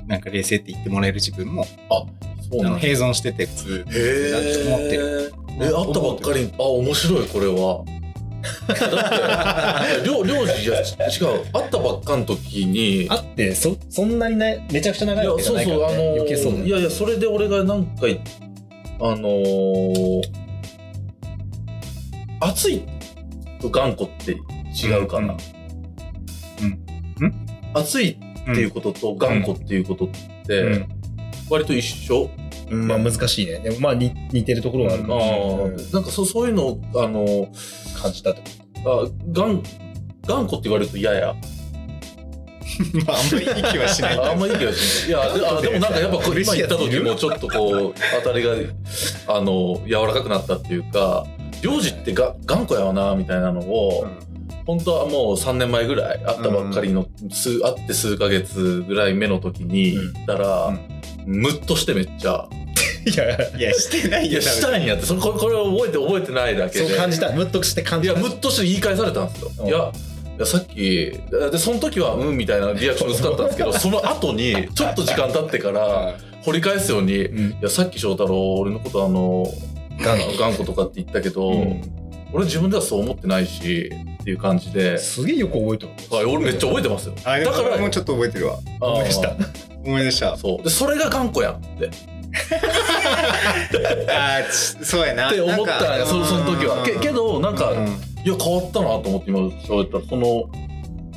[0.06, 3.84] なんか冷静って言ってもらえる自分も、そうなの併存してて普通。
[3.84, 5.32] だって思ってる。
[5.58, 6.44] え会ったばっかり。
[6.44, 7.84] にあ面白いこれは。
[8.68, 10.84] だって領領事いや違
[11.36, 11.44] う。
[11.52, 13.08] 会ったばっかの時に。
[13.10, 18.20] あってそそんなにねめちゃくちゃ長いわけじゃないから、ね、あのー余計そういやいやそれで俺がなんかい
[19.00, 20.22] あのー、
[22.40, 22.84] 熱い？
[23.60, 24.32] と頑固って
[24.86, 25.36] 違うかな、
[27.18, 27.46] うん。
[27.74, 28.18] 熱い
[28.50, 30.08] っていうことと頑固っていうことっ
[30.46, 30.88] てうん。
[31.48, 32.30] 割と一緒、
[32.70, 33.60] うんまあ難しいね。
[33.60, 35.76] でもまあ似似てるところがあるかあもしれない、うん。
[35.76, 38.42] ーなんかそそういうのをあのー感じたって
[38.84, 39.62] あ頑
[40.26, 41.34] 頑固って言われると嫌や。
[43.06, 44.18] まあ、あんまりいい気はしない。
[44.18, 45.08] あんまいい気がしない。
[45.08, 48.52] いや、 でもなんかやっぱ今言った時もちょっとこう、当たりが、
[49.28, 51.26] あの、柔らかくなったっていうか、
[51.62, 54.06] 領事ってが頑固やわな、みたいなのを、
[54.66, 60.14] 本当はもう3年前ぐらい、会ったばっかりの、数会って数ヶ月ぐらい目の時にうん。
[60.14, 60.78] 行ったら、
[61.24, 62.48] ムッとしてめっちゃ、
[63.06, 63.24] いや
[63.56, 64.42] いや、してないいや、よ。
[64.42, 66.88] したいんやって、それこれこれを覚えて覚えてないだけで。
[66.88, 67.30] そう感じた。
[67.30, 69.50] ムッとして感いや、じたムッとして言い返されたんですよ。
[69.60, 69.68] うん。
[69.68, 70.74] いや、いやさっき、
[71.52, 77.56] で、その時は、うん、みたいなリアクション薄かったんですけど、その後に、ちょっと時間経ってから、 掘り返すように、いうん。
[77.62, 79.46] や、さっき翔太郎、俺のことあの、
[80.02, 87.14] 頑頑固とかって言ったけど、うん俺自分ではそう思ってないし、っていう感じで、すげえよく覚えてるはい、俺めっちゃ覚えてますよ。
[87.24, 88.58] あ、でもだから、もうちょっと覚えてるわ。
[88.80, 89.36] あー思い出した。
[89.84, 90.36] 思い出した。
[90.36, 90.62] そう。
[90.64, 91.90] で、それが頑固やんって。
[94.10, 95.30] あーちそうやな。
[95.30, 96.82] って思ったんなんかや、そその時は。
[96.84, 97.86] けけど、なんか、うん
[98.24, 100.50] いや、変わったなと思って今、喋ったら、その、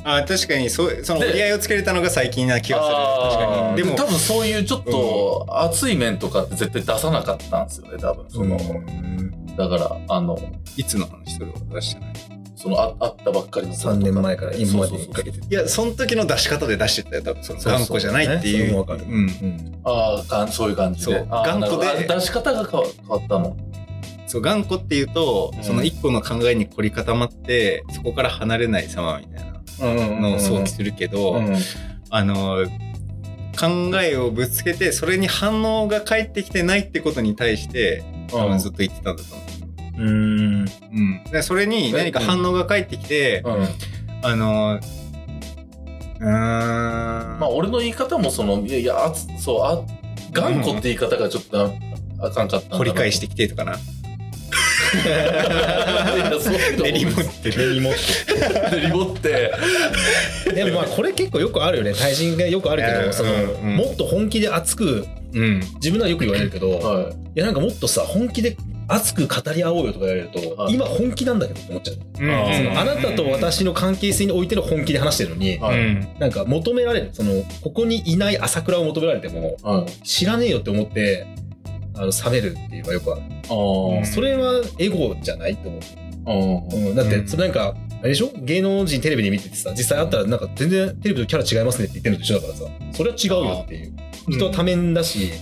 [0.04, 2.94] あー確かにそうそので折り合いをつけれたのが最近な気がする
[3.38, 8.56] 確かにでも多分そういうちょっと熱い面とかって絶対出さなかったんですよね多分その、
[9.60, 10.38] だからあの
[10.76, 12.12] いいつの話それは出してない？
[12.56, 15.38] そのああったばっかりの3年前から今までにかけて。
[15.38, 17.42] いやその時の出し方で出してたよ多分。
[17.42, 17.78] そのそうそう。
[17.78, 18.58] 頑固じゃないっていう。
[18.58, 19.04] ねそれもわかる。
[19.04, 19.12] うん。
[19.12, 21.26] うんああ、がんそういう感じで。
[21.30, 23.56] 頑固で出し方が変わ変わったの。
[24.26, 25.64] そう頑固っていうと、うん。
[25.64, 31.56] その一個の考えに凝り固まってそこから離れない様みたいなのを想起するけど、うん
[32.10, 32.66] あの
[33.58, 33.66] 考
[34.02, 39.49] えをぶつけてそれに反応が返ってきてないってことに対して多分ずっと言ってたんだと思う。
[40.00, 40.64] うん。
[40.64, 43.68] うん、でそれに何か反応が返ってきて、うん
[44.22, 44.78] あの
[46.20, 49.82] うーんまあ俺の言い方もそのいやいやあつそうあ
[50.32, 51.72] 頑固って言い方がちょっとな
[52.26, 53.76] あかんかったんだな掘り返してきてとかな。
[56.82, 57.54] 練り持ってる。
[57.54, 58.00] 手に持って。
[58.72, 59.52] 練り持って
[60.52, 61.94] でもまあこれ結構よくあるよね。
[61.94, 65.60] 対人がよくあるけうんど、その、うんもっと本気で熱く、うん。
[65.76, 68.56] 自分ではよく言われるけど、いはやなんかもっとさ、本気で
[68.92, 70.74] 熱く語り合おうよとか言われると、はい。
[70.74, 71.96] 今本気なんだけどって思っちゃう。
[72.24, 72.30] うん。
[72.30, 72.56] あー。
[72.56, 75.58] そのあなたと私の関係性においての本気で話してるのに、
[76.18, 80.06] なんか求められる、その、ここにいない朝倉を求められても、いはい。
[80.06, 81.26] 知らねえよって思って、
[81.94, 83.22] あの、冷めるっていうのがよくある。
[83.22, 84.04] あー。
[84.04, 85.80] それはエゴじゃないと思う。
[86.26, 87.28] うん、だってうん。
[87.28, 88.30] それなんか、あれでしょ？
[88.34, 92.64] 芸能人テレビで見ててさ実際会ったらなんか全然テレビとキャラ違いますねって言ってるのと一緒だからさ。
[92.92, 93.92] それは違うよっていう。
[94.28, 95.32] 人は多面だし、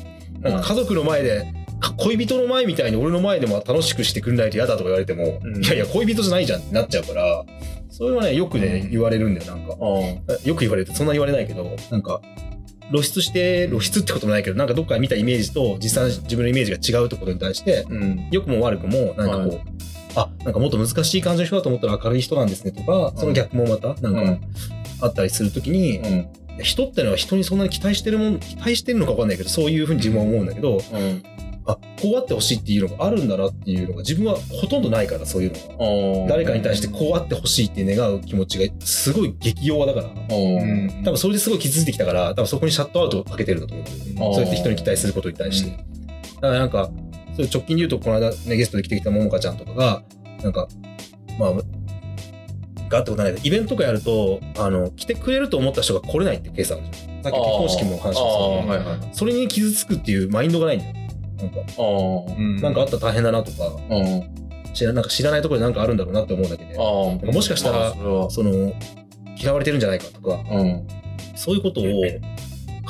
[0.41, 1.58] なんか家族の前でか
[1.97, 5.65] 恋人の前みたいに俺の前でも楽しくしてくんないと嫌だとか言われても、うん。
[5.65, 7.45] いやいや恋人じゃないじゃんってなっちゃうから
[7.91, 9.77] そういうのはねよくね言われるんだよなんか。
[10.45, 12.21] よく言われてそんな言われないけどなんか
[12.91, 18.29] 露出して露出ってこともないけどなんかどっかで見たイメージと実際の自分のイメージが違うってことに対してうん。
[18.31, 19.61] 良くも悪くもなんかこう、はい。
[20.17, 24.41] あなんかもっと難しい感じの人だと思ったら明るい人なんですねとかその逆もまたなんかうん。
[25.01, 26.29] あったりするときに、うん。
[26.61, 31.23] 人ってのは人にそんなに期待してるもん期待してるのか分かんないけどそういうふうに自分は思うんだけどうん
[31.69, 36.29] あこうあってほしいっていうのがあるんだなっていうのが自分はほとんどないからそういうのが。
[36.29, 43.83] 誰かに対してこうあってほしいって願う気持ちがすごい激弱だからうん多分それですごい傷ついてきたから多分そこにシャットアウトをかけてるんだと思
[44.33, 45.71] うそうやって人に期待することに対して。
[46.41, 46.91] だからなんか、
[47.37, 50.03] そういう直近で言うと、この間ね、ゲストで来てきたももかちゃんとかが、
[50.43, 50.69] なんか、
[51.39, 51.53] まあ、
[52.89, 57.23] がってことないけど、イベントとかやると、あの、来てくれると思った人が来れないってケースあるじゃん。
[57.25, 60.95] さっき結婚式も話したあーけど、はいはいそれに傷つくっていうマインドがないんだよ。
[61.39, 62.57] なんか、うん。
[62.61, 64.73] なんかあったら大変だなとか、うん。
[64.75, 68.73] 知らなんか知らないところでなんかあるんだろうなって思うだけで、もしかしたらまあそその、
[69.41, 70.87] 嫌われてるんじゃないかとか、うん。
[71.37, 71.85] そういうことを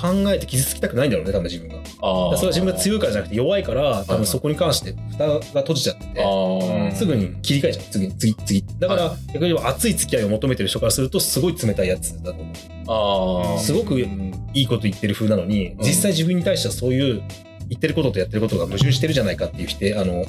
[0.01, 1.77] 考えて傷つきたくないんだろうね、多分自分が。
[2.01, 7.85] それは自分が強いからじゃなくて弱いから、多分そこに関して蓋が閉じちゃってて、すぐに切り替えちゃう。
[7.91, 8.65] 次、次、次。
[8.79, 12.41] だから、逆に言えば熱い付き合いを求めてる人からすると、すごい冷たいやつだと
[12.87, 13.61] 思う。
[13.61, 17.23] すごくうんいいこと言ってる風なのに、実際自分に対してはそういう
[17.69, 20.25] 言ってることとやってることが矛盾してるじゃないかっていう否定、あの、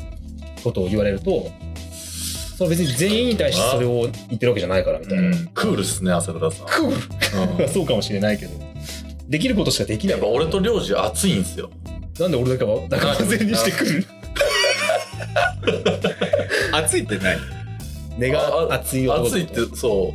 [0.63, 1.49] ことを言われると、
[2.58, 5.28] その別に全員に対してそれを言ってるわけじゃないからみたいな。
[5.28, 5.47] うん。
[5.54, 6.65] クールっすね朝倉さん。
[6.67, 7.63] クール。
[7.63, 7.69] うん。
[7.71, 8.52] そうかもしれないけど、
[9.30, 10.17] できることしかできない。
[10.17, 11.69] やっぱ俺と領事熱いんすよ。
[12.19, 14.06] なんで俺だけは、だから完全にしてくる。
[16.73, 17.38] 熱いって何？
[18.17, 20.13] 根が熱い男熱いってそ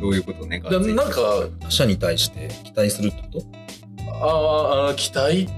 [0.00, 0.46] どういうこと？
[0.46, 3.44] ねなんか他者に対して期待するってこと？
[4.10, 5.48] あーあー期待？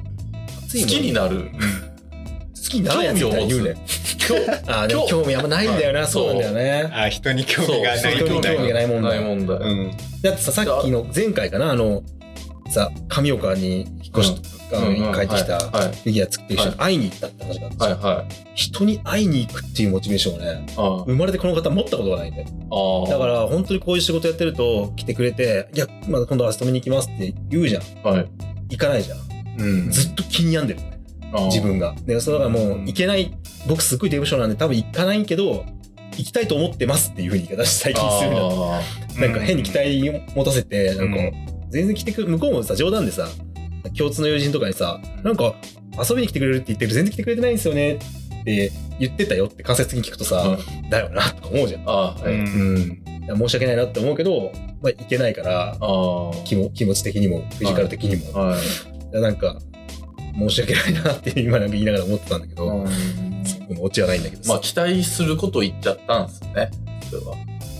[0.66, 1.50] 熱い好きになる。
[2.54, 3.74] 好きになるやつみたいに言うね。
[4.28, 5.24] 今日 あーでも興。
[5.24, 6.08] 味あんまないんだよな、はい。
[6.08, 6.90] そうなんだよね。
[6.92, 9.08] あ人に興味がない人に興味がないもんだ。
[9.10, 9.54] ないもんだ。
[9.54, 9.90] ようん。
[10.22, 12.02] だってさ、さっきの前回かな、あの、
[12.70, 14.74] さ、上岡に引っ越し、帰
[15.24, 16.08] ってきたフはい。
[16.08, 18.26] ィギュア作ってる人に会いに行ったって話があってはいはい。
[18.56, 20.66] 人に会いに行くっていうモチベーションをね、
[21.06, 22.46] 生まれてこの方持ったことがないんだよ。
[23.08, 27.82] だから本当にこういう仕事やってると来てくれて、いや、まだ今度遊びに行きますって言うじゃん。
[28.02, 28.26] はい。
[28.70, 29.18] 行かないじゃん。
[29.58, 29.90] うん。
[29.90, 30.96] ずっと気に病んでる。
[31.46, 31.94] 自分が。
[32.04, 33.36] で、それがもう行けない、
[33.68, 35.64] 僕すっごいデブ症なんで多分行かないけど、
[36.16, 38.80] 行きたいと思ってますっていうふうに言い方して最近するんだあ
[39.20, 41.32] なんか変に期待を持たせて、なんかう、
[41.70, 43.28] 全然来てくる、向こうもさ、冗談でさ、
[43.96, 45.54] 共通の友人とかにさ、なんか、
[45.98, 50.58] 遊びに来てくれるって言ってる全然来てくれてないんですよねって言ってたよって間接的に聞くとさ、
[50.90, 51.84] だよなとか思うじゃん。
[51.84, 52.32] はい。
[52.32, 53.02] うん。
[53.38, 54.52] 申し訳ないなって思うけど、
[54.82, 55.76] まあ、いけないから、
[56.44, 58.38] 気も気持ち的にも、フィジカル的にも。
[58.38, 58.60] はい。
[58.60, 59.58] いやなんか、
[60.38, 63.44] 申し訳ないなって今なんか言いながら思ってたんだけど、うん。
[63.44, 64.44] そこのオチはないんだけど。
[64.44, 66.70] さ、まあ期待すること言っちゃったんですね
[67.10, 67.34] それは。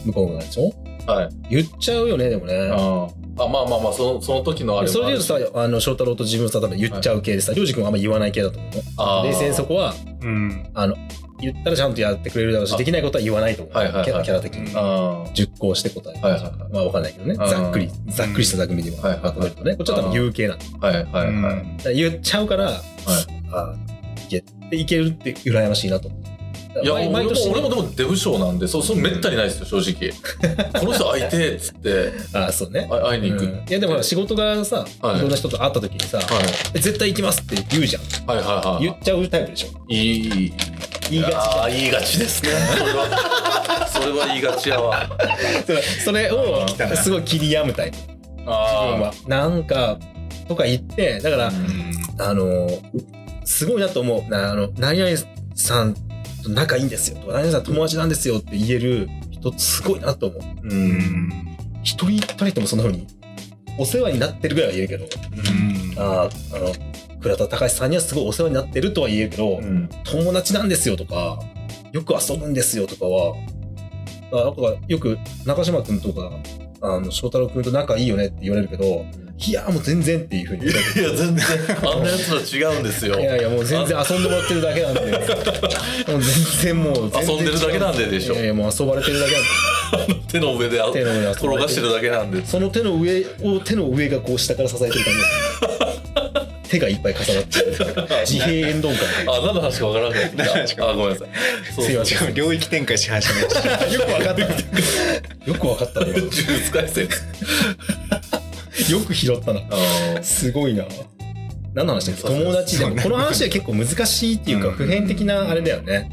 [0.05, 0.73] 向こうもなんでしょ
[1.11, 1.29] はい。
[1.51, 2.55] 言っちゃうよね、でもね。
[2.73, 10.71] あーあまあまあまあそのその時のあれもそれで言うとさ、あの、翔太郎と自分さ、多分言っちゃう系でさ、りょうじ君はあんま言わない系だと思う冷静にそこは、うん。
[10.73, 10.97] あの、
[11.41, 13.75] 言ったらちゃんとやってくれるだろうし、あできないことは言わないと思う。
[13.75, 15.35] はいはいはいキャラキャラ的に。
[15.35, 16.21] 熟考して答える。
[16.21, 17.35] はいはいはいまあわかんないけどね。
[17.35, 19.77] ざっくり、ざっくりした座組ではいはいはいまとめるとね。
[19.77, 20.65] こっちは多分言う系なんだ。
[20.81, 22.81] だはいはいはいから言っちゃうから、あ
[23.53, 23.75] あ、
[24.27, 26.27] いけ、でいけるって羨ましいなと思う。
[26.83, 30.13] いや、俺も毎毎年俺もでもデブ賞なんで、そう、そうめったにないですよ、正直。
[30.81, 32.89] この人会いてえっつって、あそうね。
[32.91, 33.45] あ会いに行く。
[33.45, 36.27] うんいやでもほら仕事がさ、はいいろんな人と会った時にさ、はい。
[36.75, 38.03] え絶対行きますって言うじゃん。
[38.27, 38.85] はいはいはい。
[38.85, 39.69] 言っちゃうタイプでしょ。
[39.89, 40.53] いい。
[41.11, 42.51] 言いがちあー言いがちですね。
[43.93, 44.27] それは。
[44.27, 45.09] 言いがちやわ。
[46.05, 47.97] それをすごい切りやむタイプ。
[47.97, 48.09] 自
[48.45, 49.15] 分あは。
[49.27, 49.99] なんか、
[50.49, 51.53] とか言って、だから、
[52.19, 52.69] あの、
[53.45, 54.31] すごいなと思う。
[54.31, 55.17] なあの、何々
[55.55, 55.95] さん
[56.43, 60.41] と仲いいんですよとか、何々さん友達なんですよって言える人すごいなと思う。
[60.43, 60.45] あ。
[60.45, 60.69] う。
[60.69, 61.57] うんん。
[61.83, 63.07] 一人たりともそんな風に、
[63.79, 65.95] お世話になってるぐらいは言えるけど、うん。
[65.99, 66.96] あーあの、
[67.27, 69.89] 倉田隆さんにはすごいお世話になってるとは言えるけど、うん。
[70.05, 71.41] 友達なんですよとか、
[71.91, 73.35] よく遊ぶんですよとかは、
[74.33, 76.31] あなんかよく中島くんとか、
[76.83, 79.05] あの、翔太郎くんと仲いいよねって言われるけど、
[79.39, 80.75] いや、もう全然っていうふうにいや、
[81.15, 81.45] 全然、
[81.83, 83.19] あんなやつら違うんですよ。
[83.19, 85.01] いやいや、もう全然遊んでもらってるだけなんで。
[85.11, 86.95] もう全然もう。
[86.95, 89.33] 遊んでるだけなんででしょいやいや、もう遊ばれてるだけ
[89.99, 90.15] なんで。
[90.31, 92.47] 手の上であ手の上転がしてるだけなんで。
[92.47, 96.56] その手の上を手の上がこう下から支えてる感じ。
[96.69, 97.67] 手がいっぱい重なってる。
[98.27, 101.29] 自閉エンドン感あ、何の話かわからなくなってきあ、ごめんなさい。
[101.83, 103.87] すいません領域展開し始めました。
[103.87, 104.43] よくわかった。
[104.43, 106.13] よくわかったね。
[106.13, 107.09] 呪術廻戦。
[108.93, 109.61] よく拾ったな。
[109.71, 110.85] あすごいな。
[111.75, 112.23] 何の話だっけ？
[112.23, 116.11] 友達でもこの話は結構難しいっていうかうん普遍的なあれだよね。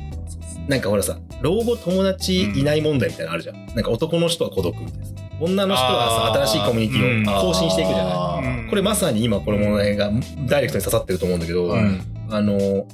[0.68, 3.66] なんかほらさ、老後友達いない問題みたいなのあるじゃん。
[3.68, 5.14] なんか男の人は孤独みたいなさ。
[5.44, 8.48] 女の人はさ、新しいコミュニティーを更新していくじゃない。
[8.48, 10.10] うんこれまさに今この問題が
[10.48, 11.84] ダイレクトに刺さってると思うんだけど、はい
[12.32, 12.88] あの、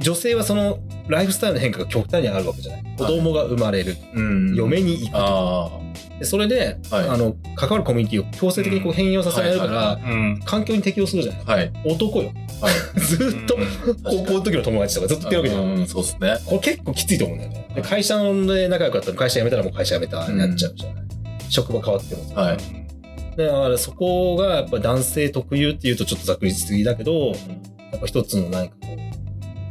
[0.00, 2.84] 女性はそのライフスタイルの変化が極端にあるわけじゃない。
[2.96, 3.94] 子供が生まれる。
[4.14, 4.54] うん。
[4.54, 5.18] 嫁に行くと。
[5.18, 5.70] あ
[6.18, 10.40] でそれで、はいあの、関わるコミュニティを強制的にこう変容させられるかうんはいら、うん。
[10.46, 11.72] 環境に適応するじゃない。
[11.84, 12.32] 男よ。
[12.62, 12.74] はい。
[13.00, 15.80] ずーっとうん高校の時の友達とかずっと言ってるわけじゃん。
[15.80, 16.38] うん、そうですね。
[16.46, 17.68] これ結構きついと思うんだよね。
[17.74, 21.05] で会社で仲良かったら会社辞めたらもう会社辞めたになっちゃうじゃない。
[21.48, 22.40] 職場変わってもさ。
[22.40, 22.56] はい。
[23.36, 27.32] だからそこがやっぱ男性特有っていうとちょっとざっくりしすぎだけど、や
[27.98, 28.88] っぱ一つの何かこ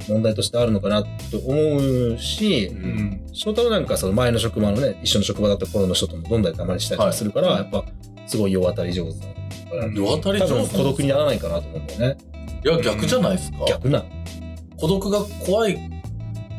[0.08, 1.08] う、問題としてあるのかなと
[1.40, 3.22] 思うし、うん。
[3.34, 7.84] 翔太郎なんかその前の職場のね、一緒の職場だった頃の人とも飲んだりたまにしたりするから、はいやっぱ
[8.28, 12.18] すごい世渡り上手だから、世渡り上手多分孤独にならないかなと思うんだよね。
[12.64, 13.66] いや、逆じゃないですか？
[13.68, 14.06] 逆なの。
[14.78, 15.78] 孤独が怖い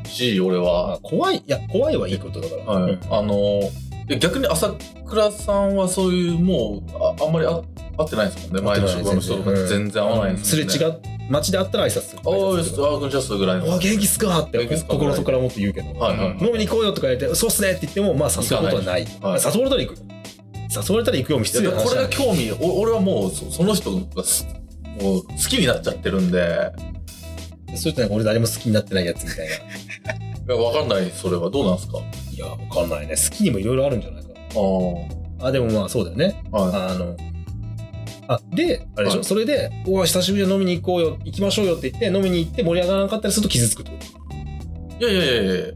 [0.07, 0.99] し、俺あは。
[1.03, 2.63] 怖い、いや、怖いはいいことだから。
[2.65, 2.93] はい。
[2.93, 3.71] うんあの、え
[4.19, 4.75] 逆に朝
[5.09, 7.61] 倉さんはそういう、もう、ああんまりあ
[7.99, 8.63] 会ってないですもんね。
[8.63, 10.65] 前の職場の人とか全然会わないんですすれ。
[10.65, 12.23] 違う、街で会ったら挨拶する。
[12.25, 13.75] ああ、こんにちは、ぐらいの。
[13.75, 15.33] お元気っすかって心の底か？
[15.33, 19.07] らもっと言うけど、はいはい飲みに行こうよとか言って、そうっすねって言っても、まあ誘うことはない。
[19.21, 20.07] はい誘われたら行くよ。
[20.69, 24.47] 誘われたら行くよも必要これが興味お俺はもうそその人がす
[25.01, 26.73] もう好きになっちゃってるんで
[27.77, 30.26] そういったなんか俺誰も好きになってないやつみたいな。
[30.47, 31.51] いやわかんないそれは。
[31.51, 31.99] どうなんですか？
[32.33, 33.15] いや、わかんないね。
[33.17, 35.49] 好きにもいろいろあるんじゃないかあな。
[35.49, 36.45] あ、でもまあそうだよね。
[36.53, 37.17] あはあの、
[38.29, 39.25] あ、で、あれでしょ、はい。
[39.25, 43.97] それで、おい久しぶりに飲みに行こうよ、行きましょうよって言って、飲みに行って盛り上がらなかったりすると傷つくってこ
[45.01, 45.07] と？
[45.07, 45.75] いいやいやいやいや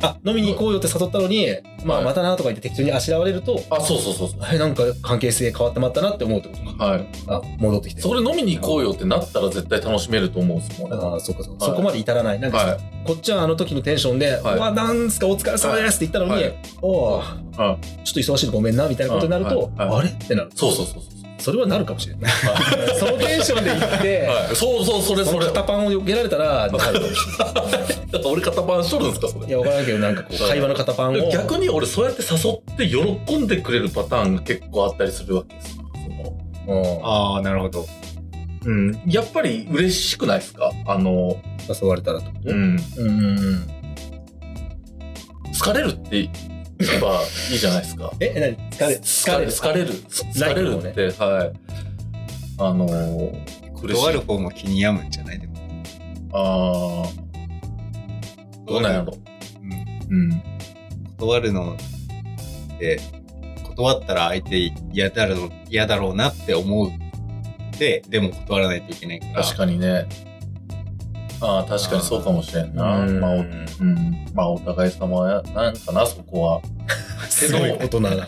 [0.00, 1.48] あ、飲みに行こうよって誘ったのに、
[1.84, 2.06] まあはい。
[2.06, 4.40] またなとか言って適当にあしらわれると、あそうそうそうそう。
[4.52, 6.84] え、なんか関係性変わってまったなって思うってことか。
[6.84, 7.06] はい。
[7.26, 8.02] あ、戻ってきて。
[8.02, 10.96] それ飲みに行こうよってなったら絶対楽しめると思うんですもんね。
[11.00, 11.74] ああ、そうかそうか、はい。
[11.74, 12.40] そこまで至らない。
[12.40, 12.78] なんかさ、はい。
[13.04, 14.54] こっちはあの時のテンションで、はい。
[14.56, 16.54] うわ、なんすか、お疲れ様ですって言ったのに、はい。
[16.80, 17.78] おお、はちょっ
[18.14, 19.86] と忙しいのごめんな、みたいなことになると、はい。
[19.86, 19.88] はい。
[19.88, 19.98] はい。
[20.00, 20.10] あれ？
[20.10, 20.50] ってなる。
[20.54, 22.32] そうそうそうそうそれはなるかもしれない。
[22.98, 26.98] そのテンションで行って、はいそうそうそれそそれの肩パンを避けられたら、なるかもし
[28.12, 28.32] れない。
[28.32, 29.46] 俺肩パンしとるんですかそれ？
[29.46, 31.30] いや、わからんけど、なんかこう、会話の肩パンを。
[31.30, 32.36] 逆に俺そうやって誘
[32.74, 32.88] って
[33.26, 35.84] 喜んでくれるパターンが結構あったりするわけですよ
[36.66, 37.86] そのうんああ、なるほど。
[38.64, 40.72] うん、やっぱり嬉しくないですか？
[40.86, 41.36] あの、
[41.68, 43.66] 誘われたらとうん、うんうんうん。
[45.52, 46.28] 疲れるって
[46.78, 48.12] 言えばいいじゃないですか。
[48.20, 48.70] え、何？
[48.70, 49.50] 疲れ、疲れる。
[49.50, 49.92] 疲れる。
[50.32, 51.52] 疲れるって、はい。
[52.60, 53.32] あのー、
[53.80, 53.94] 苦しい。
[53.94, 55.40] 断る方も気に病むんじゃない？
[55.40, 55.54] でも。
[56.32, 59.16] あーどうなんやろ。
[60.10, 60.42] うんうん。
[61.18, 63.00] 断るのって、
[63.64, 66.90] 断ったら相手嫌だろう、嫌だろうなって思う。
[67.78, 69.42] で、でも断らないといけないから。
[69.42, 70.06] 確かにね。
[71.40, 73.00] ああ、確かにそうかもしれんな。
[73.00, 74.26] うんまあ、おうん。
[74.34, 76.60] まあ、お互い様や、なんかな、そこは。
[77.28, 78.10] すごい大人だ。
[78.10, 78.24] うん。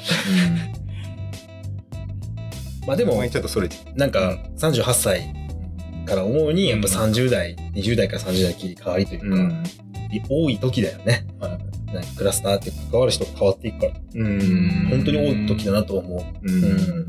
[2.86, 5.34] まあでもちょっとそれなんか38歳
[6.06, 9.62] から思うに、やっぱ30代、20代から30代切り替わりというか、うん。
[10.28, 11.26] 多い時だよね。
[11.40, 14.86] はいなんかクラスターって関わる人が変わっていくから、うん。
[14.90, 16.20] 本当に多い時だなと思う。
[16.20, 16.52] う。
[16.52, 17.06] うんん。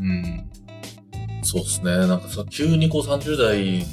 [0.00, 0.50] うん。
[1.42, 1.90] そうですね。
[2.06, 3.84] なんかさ、急にこう30代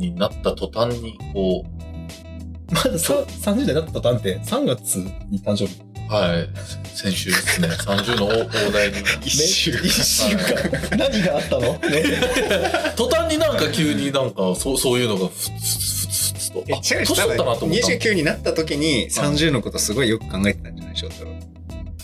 [0.00, 4.96] になった途端に、こう、まださ30代になった途端って3月
[5.28, 5.80] に誕生日。
[6.08, 6.48] はい。
[6.96, 7.68] 先週ですね。
[7.86, 8.98] 30の大大台に。
[9.24, 10.96] 一週間一週間。
[10.96, 11.78] 何があったの？
[12.96, 16.64] 途端になんか急になんかそうそういうのがふつふつふつと。
[16.66, 17.94] えあ、年取ったなと思ったの。
[17.94, 20.96] 29になった時に30のことすごいよく考えてたんじゃない？
[20.96, 21.30] 翔太郎。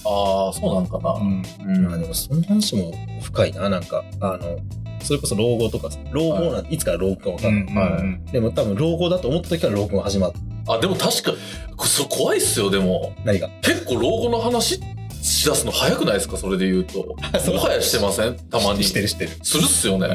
[0.08, 1.12] ああ、そうなんかな。
[1.14, 1.42] ん。
[1.66, 2.92] うんまあでもその話も
[3.22, 4.58] 深いな、なんか、あの、
[5.06, 7.74] それこそ老後とかさ、老後なん、い、つから老後かわかんない。
[7.74, 10.32] はいでも多分老後だと思った時から老後が始まっ
[10.66, 10.72] た。
[10.74, 11.32] あ、でも確か、
[11.76, 13.14] こそ怖いっすよ、でも。
[13.24, 13.48] 何が？
[13.62, 14.80] 結構老後の話
[15.22, 16.36] しだすの早くないですか？
[16.36, 16.98] それで言うと。
[16.98, 18.36] も そうはやしてません？
[18.50, 18.82] たまに。
[18.84, 19.30] してるしてる。
[19.42, 20.08] するっすよね。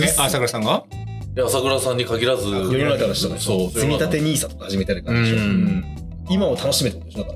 [0.00, 0.84] え、朝倉さんが？
[1.36, 2.48] いや、朝倉さんに限らず。
[2.48, 3.70] 世の中の人がそう。
[3.70, 5.44] 積み立て NISA とか始めたり感じでしょ。
[5.44, 5.84] うん
[6.30, 7.34] 今を楽しめってことでしょだ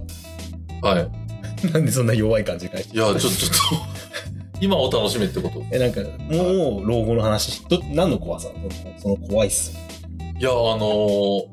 [0.80, 1.10] かはい。
[1.64, 1.70] ら。
[1.72, 3.36] なんでそんな弱い感じで返していや、ちょ、ちょっと、
[4.60, 5.64] 今を楽しめってこと？
[5.70, 6.00] え、なんか、
[6.32, 8.48] もう老後の話、ど何の怖さ？
[8.98, 9.76] その怖いっす。
[10.38, 11.44] いや、あのー、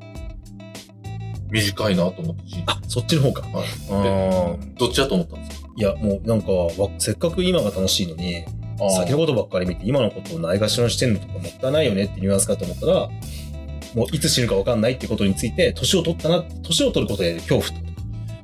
[1.50, 2.42] 短いなと思って。
[2.66, 3.42] あ、そっちの方か。
[3.48, 3.66] はい。
[3.90, 5.68] あでどっちだと思ったんですか？
[5.76, 8.44] いや、もうなんか、わせっかく今が楽しいのに、
[8.80, 13.08] あ先のことばっかり見て、今のことをないがしろにしてんのとかもったいないよねってニュアンスかと思ったら、
[13.94, 17.74] もういつ死ぬかわかんないってことについて、年を取ったな、年を取ることで恐怖と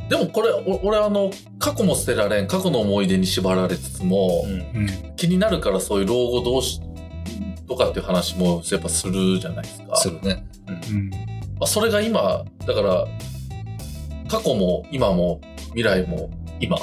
[0.09, 5.15] でもこれ、お俺あの、過去も捨てられん、過去の思い出に縛られつつも、うん。
[5.17, 6.81] 気になるからそういう老後同士
[7.69, 9.97] とかっていう話もやっぱするじゃないですか。
[9.97, 10.45] するね。
[10.91, 11.11] うん。
[11.11, 11.17] ま
[11.63, 13.07] あ、それが今、だから、
[14.29, 15.41] 過去も今も
[15.75, 16.31] 未来も
[16.61, 16.77] 今。
[16.77, 16.83] は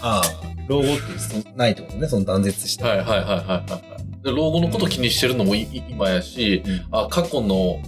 [0.00, 0.22] ああ、
[0.68, 2.84] 老後ってそないってことね、その断絶して。
[2.84, 3.64] いはいはいはいは
[3.94, 4.22] い。
[4.22, 7.80] で老後のこと気にしてるのもいい今やし、うんあ、過去の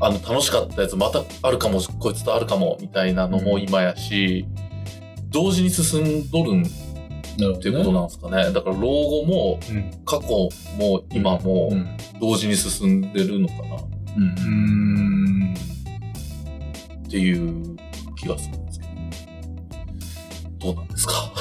[0.00, 4.46] あの楽しかったやつまたあるかも、こいつとあるかもみたいなのも今やし、
[5.30, 6.66] 同時に進んどるんっ
[7.60, 8.52] ていうことなんですかね。
[8.52, 9.90] だから老後もうん。
[10.04, 10.28] 過去
[10.78, 11.96] も今もうん。
[12.20, 13.76] 同時に進んでるのかな
[14.16, 15.52] うん。
[15.52, 15.54] ん。
[15.54, 17.76] っていう
[18.16, 18.86] 気がするんですけ
[20.66, 20.72] ど。
[20.72, 21.12] どうなんですか？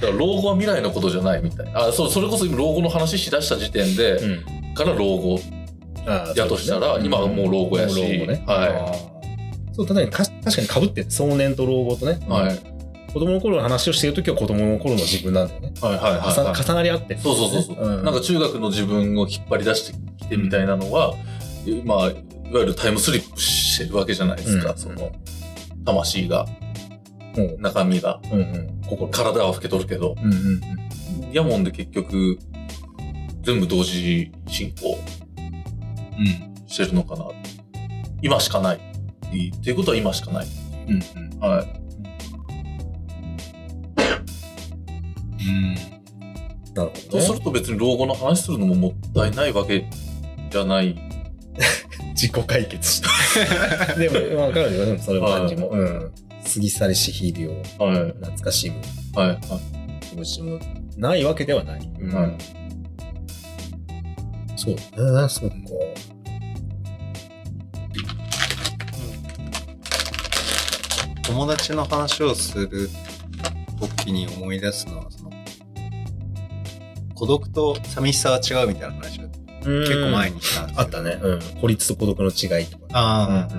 [0.00, 1.86] だから老後は未来のことじゃないみたいな。
[1.88, 4.74] あ、そう、それこそ今老後の話しだした時点で、うん。
[4.74, 5.59] から老後ああ
[6.06, 8.00] やとしたら、今はもう老後やし。
[8.00, 9.10] 老後ねは
[9.72, 11.10] そう、確かに被ってる。
[11.10, 12.18] 壮年と老後とね。
[12.26, 12.30] い。
[12.30, 12.80] はい。
[13.12, 15.72] 子供の頃の話をしてるときは子供の頃の自分なんだよね。
[15.80, 16.62] はいはいはい重はい。
[16.62, 21.14] 重なり合ってるそうそうそうそう、うんなんか中学の自分を引っ張り出してきてみたいなのは、
[21.84, 22.12] まあ、いわ
[22.60, 24.72] ゆるタイムスリップしてるわけじゃないですか。
[24.72, 25.10] うんその、
[25.84, 26.46] 魂が、
[27.36, 28.80] うん中身が、うんうん。
[28.86, 29.08] 心。
[29.08, 31.32] 体は老けとるけど、うんうんうん。
[31.32, 32.38] やもんで結局、
[33.42, 34.98] 全部同時進行
[36.18, 36.68] うん。
[36.68, 37.26] してるのかな。
[38.22, 38.76] 今しかない。
[38.76, 40.46] っていうことは今しかない。
[40.88, 41.38] うんうん。
[41.38, 41.80] はい。
[45.40, 45.74] うん。
[45.74, 45.90] なる
[46.74, 46.92] ほど、ね。
[47.10, 49.88] そうすると別に老後の話するのももったいないわけ
[50.50, 50.96] じゃない。
[52.14, 53.94] 自己解決した。
[53.96, 54.86] でも、わかるよ。
[54.86, 55.68] でもそれも感じも。
[55.68, 56.12] うん。
[56.42, 58.12] 過ぎ去りし日々をはい。
[58.12, 58.76] 懐かしむ
[59.20, 59.28] はい。
[59.28, 59.38] はい。
[60.06, 60.58] 気持ちも
[60.96, 61.90] ないわけではない。
[62.00, 62.59] うんはい
[64.60, 65.28] そうだね。
[65.30, 65.56] そうか。
[71.22, 72.90] 友達の話をする
[73.80, 75.30] 時に思い出すのは、その、
[77.14, 79.28] 孤独と寂しさは違うみたいな話を
[79.64, 80.36] 結構前に。
[80.36, 81.18] にしたんですよあったね。
[81.22, 81.40] うん。
[81.62, 82.84] 孤立と孤独の違いとか。
[82.92, 83.56] ああ、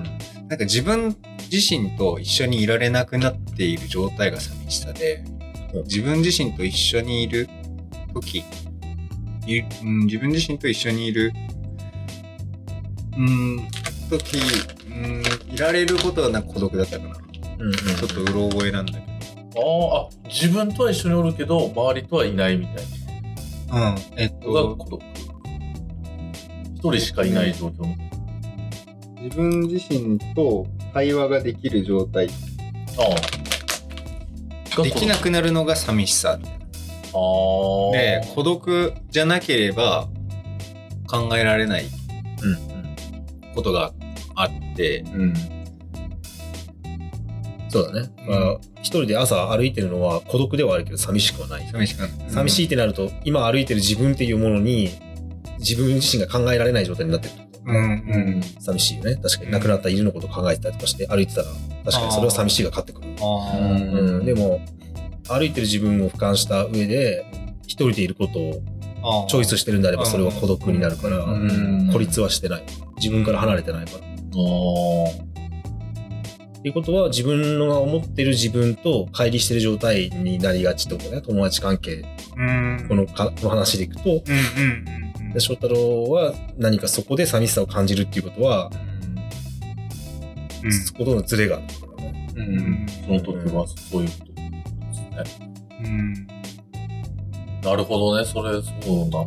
[0.48, 1.16] なんか自分
[1.50, 5.24] 自身と一緒にいられなくなっている状態が寂しさで
[5.74, 7.48] うん、自分自身と一緒にいる
[8.14, 8.44] 時、い
[9.46, 11.32] うん、自分自身と一緒にいる、
[13.16, 13.68] うん、
[14.08, 14.38] 時、
[14.88, 15.22] うん、
[15.54, 17.16] いられることはなんか孤独だったかな。
[17.58, 17.72] うんうん。
[17.72, 19.04] ちょっとうろ覚えなんだけあ
[19.94, 22.82] あ、あ、自分とは一緒におるけど、周りとはいないみたいど。
[23.72, 23.96] うん。
[24.16, 25.02] えっと、孤独。
[26.74, 27.86] 一人しかいない状況
[29.22, 32.26] 自分自身と対話ができる状態。
[32.26, 32.32] な。
[32.32, 32.36] あ
[34.78, 34.82] あ。
[34.82, 36.38] できなくなるのが寂しさ。
[37.12, 40.08] で、孤独じゃなければ
[41.08, 43.92] 考えられないうんことが
[44.34, 45.34] あって、うん。
[47.68, 48.10] そうだね。
[48.26, 51.66] まあ、一人で朝歩いてるのは孤独ではあるけど寂しくはない。
[51.70, 52.12] 寂しくなる。
[52.28, 54.90] 寂しいってなると、今歩いてる自分っていうものに、
[55.58, 57.34] 自分自身が考えられない状態になってる。
[57.64, 57.80] うん、う
[58.38, 58.42] ん。
[58.60, 59.16] 寂しいよね。
[59.16, 61.46] 確かに亡くなった犬のこと考えてたりとかして歩いてたら、
[61.84, 63.08] 確かにそれは寂しいが勝ってくる。
[63.08, 64.60] うん、でも、
[65.28, 67.24] 歩いてる自分を俯瞰した上で、
[67.62, 68.62] 一人でいることを。
[69.28, 72.62] チョイスしてるんであれば、それは孤独になるから、うん孤立はしてない。
[72.98, 73.98] 自分から離れてないから。
[73.98, 74.08] あ
[76.58, 81.20] っていうことは、自分のが思ってる自分と乖離してる状態になりがちってことね。
[81.20, 82.04] 友達関係、
[82.36, 82.86] うん。
[82.88, 84.20] このかこの話でいくと、うん、うん、
[85.26, 88.70] うんで翔太郎は何かそこで寂しさを感じるっていうことは、
[90.96, 92.28] ことのズレがあるからね。
[92.36, 92.86] うん。
[93.06, 94.31] その時はそういうこと
[95.12, 95.22] ね。
[95.84, 96.26] うん。
[97.62, 98.24] なるほどね。
[98.24, 99.24] それ、そうなのか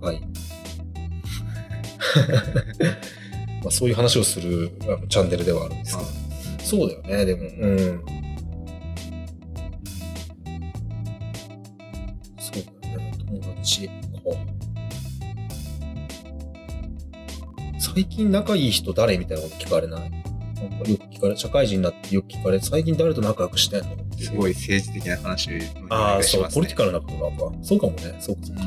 [0.00, 0.06] な。
[0.08, 0.20] はい。
[3.62, 4.72] まあそういう話をする
[5.08, 6.08] チャンネルではあるんですけど。
[6.64, 7.42] そうだよね、でも。
[7.42, 7.50] うん。
[12.38, 13.92] そうだよね、友達か。
[17.78, 20.19] 最近仲いい人誰みたいなこと聞かれない？
[20.68, 25.58] なんかよく聞かれ、社会人になってよく聞かれ、最近誰と仲良くしてんのすごい政治的な話の
[25.88, 27.56] ああ、そう、ポリティカルなことなのか。
[27.62, 28.16] そうかもね。
[28.20, 28.62] そうかそうか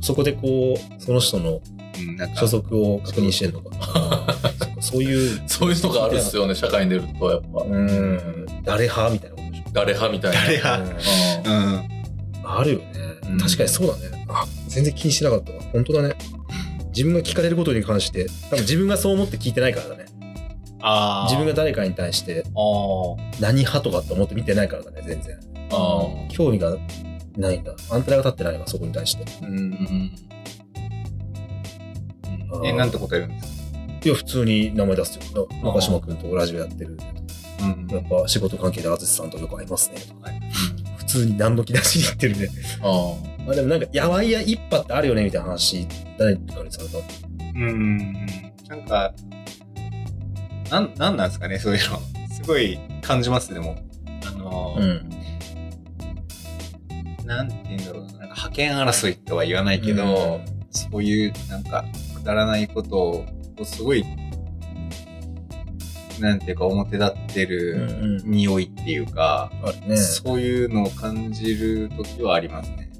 [0.00, 1.60] そそこでこう、その人の
[1.98, 4.36] うん、なんか所属を確認してんのか。
[4.80, 6.54] そういう、そういうのがあるっすよね。
[6.54, 7.62] 社会に出ると、やっぱ。
[7.62, 9.64] うん、誰派みたいなことでしょ。
[9.72, 10.40] 誰派みたいな。
[10.40, 10.82] 誰派？
[11.44, 11.90] うんうん。
[12.44, 12.84] あるよね、
[13.30, 14.26] うん確かにそうだね。
[14.28, 15.60] あ、全然気にしなかったわ。
[15.72, 16.14] 本当だね。
[16.88, 19.99] 自分が聞かれることに関して、多分自分がそう思って聞いてないからだね。
[21.24, 22.44] 自分が誰かに対して。
[23.40, 25.38] 何派とかって思って見てないからだね、全然。
[25.72, 26.76] あ興味が
[27.36, 27.72] ないんだ。
[27.90, 29.24] アンテナが立ってないわ、そこに対して。
[29.24, 30.12] ーうん。
[32.52, 33.78] あーえ、なんて答えるんですか？
[34.04, 35.48] いや、普通に名前出すよ。
[35.62, 36.98] 中島くんとラジオやってる。
[37.60, 40.00] うんやっぱ仕事関係で淳さんとよく会いますね。
[40.00, 40.40] とかはい
[40.96, 42.48] 普通に何の気なしに言ってるね。
[42.82, 43.14] あ
[43.48, 45.86] あでもなんか、やわいや一派ってあるよねみたいな話、
[46.18, 46.98] 誰かにされた？
[47.54, 48.12] うん。
[48.68, 49.12] なんか、
[50.70, 51.98] なん、なんなんですかね、そういうの。
[52.32, 53.76] すごい感じます、でも。
[54.26, 55.10] あの、ん。
[57.26, 58.12] なんて言うんだろうな。
[58.12, 60.40] なんか派遣争いとは言わないけど、
[60.70, 63.26] そういう、なんか、くだらないことを、
[63.64, 64.04] すごい、
[66.20, 68.30] なんていうか、表立ってうんるうん。
[68.30, 69.50] 匂いっていうか。
[69.96, 72.90] そういうのを感じるときはありますね。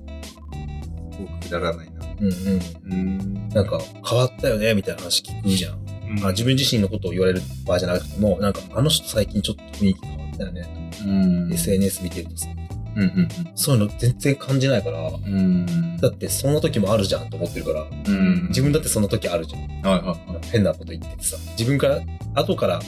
[1.13, 2.01] すごくくだらないな。
[2.21, 2.93] うんうん。
[2.93, 3.49] うん。
[3.51, 5.90] なんか、変わったよねみたいな話聞くじゃん。
[6.19, 10.91] うんあ自分自身のことを言われる場合じゃなくても、なんか、あの人最近ちょっと雰囲気変わったよね。
[11.01, 11.05] あ。
[11.05, 11.53] うん。
[11.53, 12.49] SNS 見てるとさ、
[12.97, 15.15] うんうんそういうの全然感じないから、うん。
[15.25, 15.97] うん。
[15.99, 18.49] だってそんな時もあるじゃんと思ってるから、うん。
[18.49, 19.63] 自分だってその時あるじゃん。
[19.89, 20.47] はいはいはい。
[20.51, 22.01] 変なこと言っててさ、自分から、
[22.35, 22.81] 後から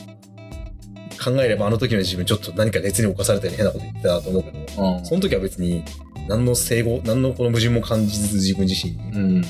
[1.22, 5.84] 考えればあの時の自分ちょっと何か熱に侵されたように変なこと言ってたなと思うけど、うんその時は別に
[6.28, 9.44] 何の整合、何のこの矛盾も感じず自分自身に、うん。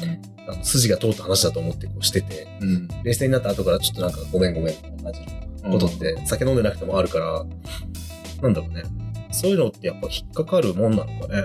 [0.49, 2.89] あの筋が通った話だと思ってこうしてて、うん。
[3.05, 5.13] 冷静になった後からちょっとなんかごめんごめんみたいな感
[5.57, 7.45] じのことって酒飲んでなくてもあるから、
[8.43, 8.83] なんだろうね。
[9.31, 11.45] そういうのってやっぱ引っかかるもんなのかね。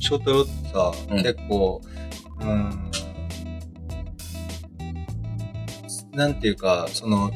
[0.00, 1.80] 翔太郎ってさ、うん結構、
[2.40, 2.90] うーん、
[6.12, 7.30] なんていうか、その、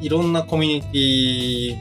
[0.00, 1.78] いろんなコミュニテ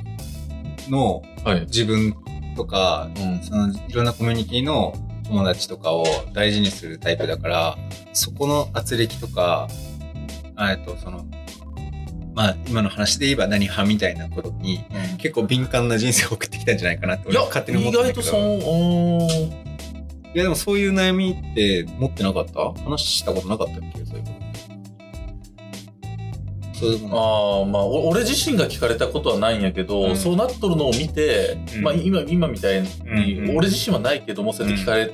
[0.87, 1.61] ィのはい。
[1.61, 2.13] 自分
[2.55, 3.39] とか、うん。
[3.43, 4.93] そのいろんなコミュニティの
[5.25, 7.77] 友達とかを大事にするタイプだから、
[8.13, 9.67] そこの圧力とか、
[10.55, 11.25] あえっと、その、
[12.33, 14.83] まあ、今の話で言えば何派みたいなことに、
[15.17, 18.21] 結構敏感な人生を送ってきたんじゃないかなって勝手に思意ってんだけど。
[18.21, 19.31] 外とそう、
[20.33, 22.71] いや、でもそういう悩みって持ってなかった？
[22.83, 24.05] 話したことなかったっけ？
[24.05, 24.40] そういうこと。
[26.81, 30.17] そういうこああ、まあ、お俺自身が聞かれたことはないんやけど、うん。
[30.17, 31.83] そうなっとるのを見て、うん。
[31.83, 33.57] まあ今、今みたいに、うんうん。
[33.57, 35.13] 俺自身はないけども、そうやって聞かれ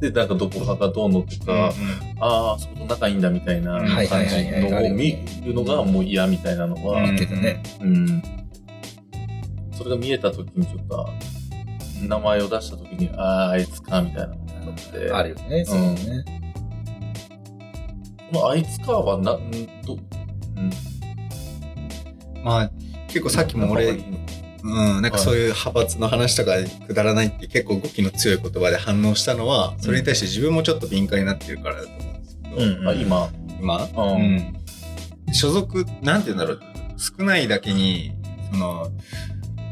[0.00, 1.72] て、なんかどこかがどうのととか、
[2.18, 5.12] ああ、そこと仲いいんだみたいなうん感じのを見
[5.44, 7.08] るのがもう嫌みたいなのは、うん。
[7.08, 8.22] うん。
[9.72, 11.08] それが見えた時にちょっと、
[12.08, 15.12] 名前を出した時に、ああ、あいつか、みたいなのがあって。
[15.12, 16.24] あるよね、そうね。
[18.32, 19.50] このあいつかはな、ん
[19.84, 19.98] ど、
[22.36, 22.44] うん。
[22.44, 22.70] まあ、
[23.08, 23.90] 結構さっきも俺、
[24.62, 26.52] うん、なんかそういう派閥の話とか
[26.86, 32.88] くだらないって結構語気の強い言葉で反応したのは、それに対して自分もちょっと敏感になってるからだと思うんですけど、うん。
[32.88, 33.30] あ今、
[33.60, 34.54] 今、うん。
[35.26, 35.34] うん。
[35.34, 36.60] 所属、なんて言うんだろう、
[36.98, 38.12] 少ないだけに、
[38.52, 38.90] その、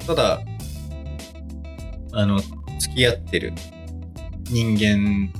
[0.07, 0.41] ただ、
[2.13, 2.41] あの、
[2.79, 3.53] 付き合ってる
[4.45, 5.31] 人間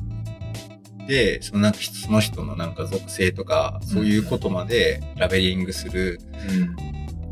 [1.09, 6.21] で、そのなんかその人のなんか属性とか、そういうことまでラベリングする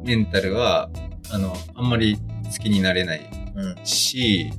[0.03, 0.89] メンタルは、
[1.31, 2.16] あの、あんまり
[2.51, 3.85] 好きになれないうん。
[3.85, 4.51] し、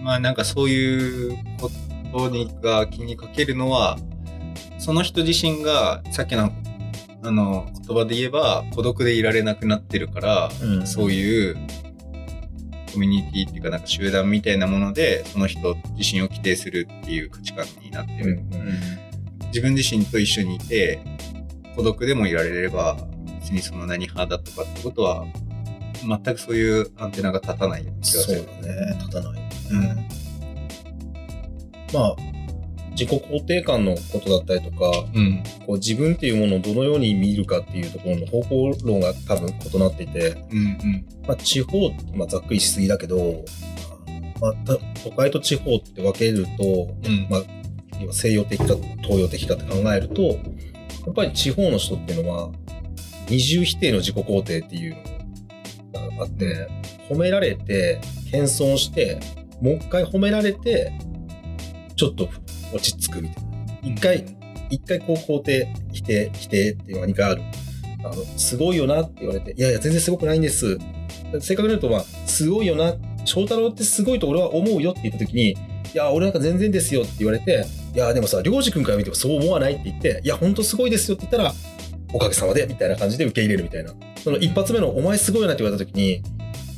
[0.00, 1.70] まあなんかそういうこ
[2.12, 3.98] とにが気にかけるのは、
[4.78, 6.52] その人自身がさっきの
[7.22, 11.56] あの言葉で言えば孤独でいられなくなってるから、うんそういう
[12.96, 18.58] コミュニティっていうかなんか集団みたいなものでその人自身を規定するっていう価値観になってうんる。
[19.48, 20.98] 自分自身と一緒にいて
[21.76, 22.96] 孤独でもいられれば
[23.40, 25.26] 別にその何派だとかってことは
[26.02, 28.42] 全くそういうアンテナが立たない気がすそうね。
[28.98, 29.42] 立たない。
[29.72, 29.82] うん
[31.92, 32.16] まあ、
[32.98, 35.42] 自己肯定感のことだったりとか、うん。
[35.66, 41.06] こう自分っていうものをどのように見るかっていうところの方向論が多分異なっていて、うんうん。
[41.28, 43.44] まあ、地方、まあ、ざっくりしすぎだけど、
[44.40, 47.42] まあ、た都会と地方って分けると、うんまあ、
[48.00, 50.32] 今西洋的か東洋的かって考えると、や
[51.10, 52.50] っぱり地方の人っていうのは、
[53.28, 54.96] 二重否定の自己肯定っていう
[55.92, 56.68] のがあって、
[57.10, 59.18] 褒められて、謙遜して、
[59.60, 60.92] もう一回褒められて、
[61.96, 62.28] ちょっと
[62.76, 63.50] 落ち着くみたいな。
[63.82, 64.24] 一回、
[64.70, 67.42] 一回こう肯定、否定、否定っていうのが2回ある。
[68.04, 70.78] あの、すごいよなって言われて、いやいや、全然すごくないんです。
[71.40, 75.56] 正確に言うと、まあ、すごいよな、翔太郎ってすごいと俺は思うよって言った時に、い
[75.94, 77.64] や、俺なんか全然ですよって言われて、
[77.94, 81.54] いや、でもさ、良二君から見てもそう思わないって言って、いや、ほんとすごいですよって言ったら、
[82.12, 83.92] おかげさまで、みたいな感じで受け入れるみたいな。
[84.22, 86.22] その一発目の、お前すごいよなって言われた時に、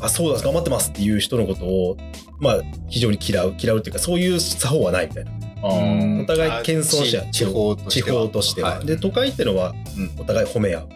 [0.01, 1.97] あ、そうだ、頑張ってますっていう人のことを、
[2.39, 5.33] まあ、非常に嫌う、嫌うっていうか、そういう作法はないみたいな。
[5.63, 7.31] あお互い謙遜し合う。
[7.31, 8.23] 地方とし地ては。
[8.23, 8.77] 方としては。
[8.77, 8.87] はい。
[8.87, 10.89] で、都会ってのはうん、お互い褒め合う。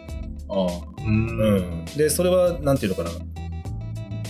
[0.48, 0.66] あ
[1.04, 1.38] うん。
[1.38, 3.10] うん、でそれはなんていうのかな、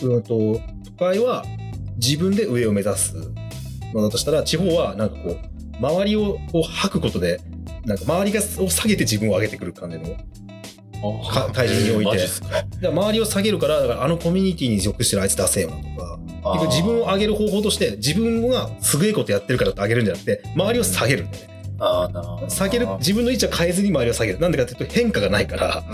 [0.03, 1.45] うん、と都会は
[1.97, 3.15] 自分で上を目指す。
[3.95, 7.41] のだとしたら地方はなんかこう周りをこう吐くことで
[7.85, 10.17] なんか周りがを下げて自分を上げてくる感じの
[11.25, 12.27] あか会場において。
[12.89, 21.27] 周りを下げるからだからあのコミュニティに属してるあいつ出せよなとか自分を上げる方法として自分がすげえことやってるからって上げるんじゃなくて周りを下げる。
[21.27, 21.31] ん。
[22.13, 24.41] だよ下げる自分の位置は変えずに周りを下げる。
[24.41, 25.85] なんでかっていうと変化がないから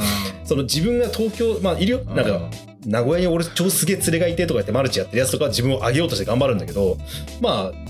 [0.45, 2.05] その自分が東京まあいるよ。
[2.05, 2.51] なんか
[2.87, 6.97] 名古屋に俺超すげえ連れがいてとか言ってマルチやってるやつとかは自分を上げようとして頑張るんだけど
[7.41, 7.89] まあ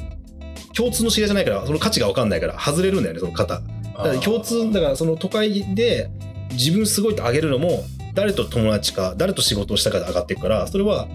[0.74, 6.11] 共通の知り合いじゃないからその価値が分かんないから外れるんだよねその方だから共通だからその都会で
[6.52, 7.84] 自分すごいって上げるのも
[8.18, 11.06] 誰と友達か誰と仕事をしたかで上がっていくからそれは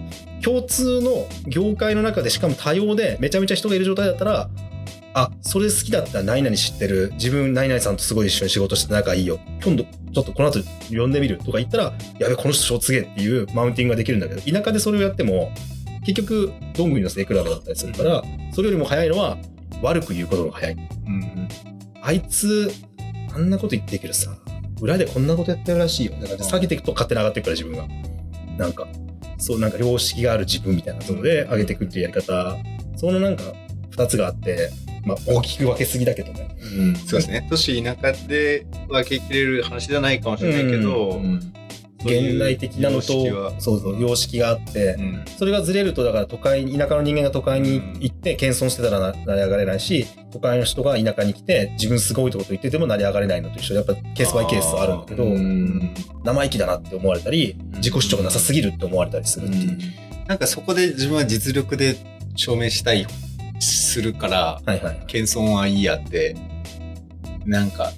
[0.42, 4.48] 共通の業界の中でしかも多様でめちゃめちゃ人がいる状態だったら
[5.12, 15.52] あそれ好きだったら何々知ってる自分何々さんとすごい一緒に仕事して仲いいよ今度ちょっとこの後呼んでみるとか言ったらやべこの人超すげえっていうマウンティングができるんだけど田舎でそれをやっても
[16.06, 18.22] 結局どんぐりの背比べだったりするから
[18.54, 19.36] それよりも早いのは
[19.82, 20.74] 悪く言うことが早い。
[21.06, 21.48] うん。
[22.00, 22.72] あいつ
[23.34, 24.34] あんなこと言ってるけどさ
[24.80, 26.12] 裏でこんなことやってるらしいよ。
[26.20, 27.86] だから下げていくと勝手に上がっていくから自分が。
[28.58, 28.86] なんか
[29.38, 32.56] そうなんか良識がある自分みたいなので上げていくっていうやり方。
[32.96, 33.42] そのなんか
[33.90, 34.70] 2つがあって
[35.04, 36.56] まあ大きく分けすぎだけどね。
[36.60, 36.96] うん。
[36.96, 37.46] そうですね。
[37.50, 41.40] 都市田舎で分けきれる話じゃないかもしれないけど、うん。
[41.40, 41.63] そういう
[42.04, 45.24] 現代的なのとそうそう様式があって、うん。
[45.38, 55.94] それがずれるとだから都会田舎の人間が都会に行って謙遜してたらな成り上がれないし都会の人が田舎に来て自分すごいってこと言ってても成り上がれないのと一緒でやっぱケースバイケースあるんだけどうん。
[56.24, 59.78] 生意気だなって思われたり自己主張がなさすぎるって思われたりするっていう、
[60.26, 61.96] なんかそこで自分は実力で
[62.36, 63.06] 証明したい、
[63.60, 65.04] するから、はいはい。
[65.06, 66.36] 謙遜はいいやって、
[67.46, 67.92] なんか、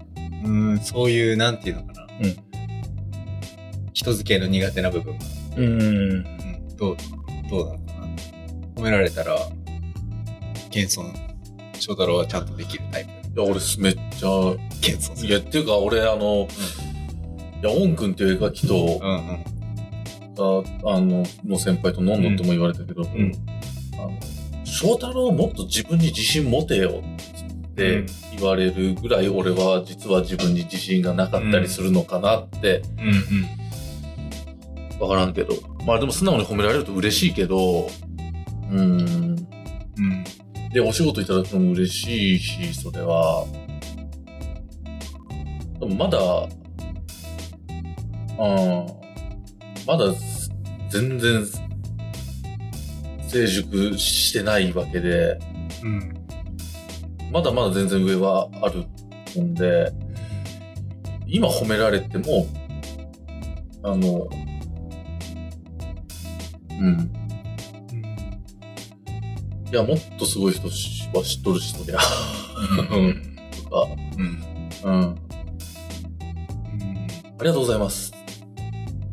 [0.44, 2.06] うーん、そういう、なんていうのかな。
[2.20, 2.45] うん
[3.96, 5.24] 人付き合いの苦手な部分が、
[5.56, 5.84] うんう
[6.16, 6.24] ん、
[6.76, 6.96] どう、
[7.50, 8.06] どうなのかな。
[8.76, 9.38] 褒められたら、
[10.70, 11.10] 謙遜、
[11.80, 13.10] 翔太郎はちゃんとできるタイプ。
[13.40, 15.28] いや俺めっちゃ謙遜する。
[15.30, 16.46] いやっていうか俺あの、
[17.62, 19.44] いやオン君っていう絵描きと、うんうん。
[20.84, 23.06] ああのの先輩と飲んどっても言われたけど、ん
[23.94, 24.12] あの
[24.66, 27.02] 翔太郎もっと自分に自信持てよ
[27.70, 28.04] って
[28.36, 33.65] 言われるぐらい俺は実は自分に自信がなかったりするのかなってうんうん。
[35.00, 35.54] わからんけど。
[35.86, 37.88] まあでも素直に褒められると嬉しいけど。
[38.70, 39.00] うん。
[39.00, 40.24] うん。
[40.72, 43.46] でお仕事いただくのも嬉しいしそれは。
[45.80, 46.18] でもまだ
[48.38, 48.86] うん
[49.86, 50.12] まだ
[50.90, 51.46] 全然
[53.28, 55.38] 成熟してないわけで。
[55.82, 56.12] うん。
[57.32, 58.86] まだまだ全然上はある
[59.40, 59.92] んで。
[61.28, 62.46] 今褒められても
[63.82, 64.28] あの
[66.80, 67.12] うん
[69.72, 71.98] いやもっとすごい人しは知っとるしそりゃ
[72.88, 73.22] うん
[73.64, 74.42] とかうん。
[74.84, 75.16] うん
[77.38, 78.12] ありがとうございます。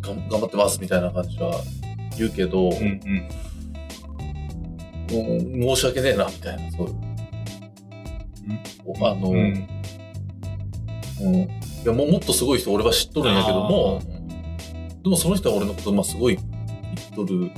[0.02, 1.62] 頑張ってますみたいな感じは
[2.18, 3.02] 言うけど、うん
[5.12, 5.18] う
[5.60, 5.76] ん。
[5.76, 6.96] 申し訳ねえなみたいな、そういう。
[9.06, 9.68] あの、ううんん。
[11.36, 14.02] いやもうもっとすごい人俺は知っとるんやけども、
[15.04, 16.40] でもその人は俺のことまあすごい
[17.16, 17.52] 言っとる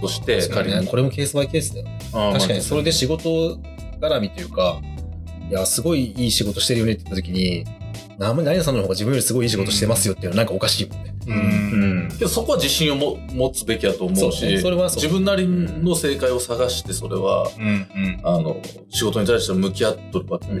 [0.00, 0.36] として。
[0.38, 1.98] ねこれもケースバイケースだよね
[2.32, 3.58] 確かにそれで仕事
[4.00, 4.80] 絡みというか
[5.48, 7.64] いやすごいいい仕事してるよねって言った時に
[8.18, 11.30] な何々さんの方が自分よりすごいいい仕事してますよっていうのはなんかおかしいもんねう。
[11.30, 12.08] うんん。
[12.10, 20.60] けどそこは自信をも持つべきだと思うそうし、ねそれはそう自分なりの正解を探して、それは、うんうんあの、仕事に対して向き合っとるわけで、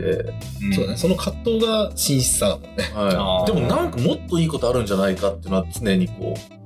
[0.62, 0.96] うんそうだね。
[0.96, 2.84] その葛藤が真摯さだもんね。
[2.94, 3.52] はい。
[3.52, 6.59] でもなんかもっといいことあるんじゃないかっていうのは常にこう、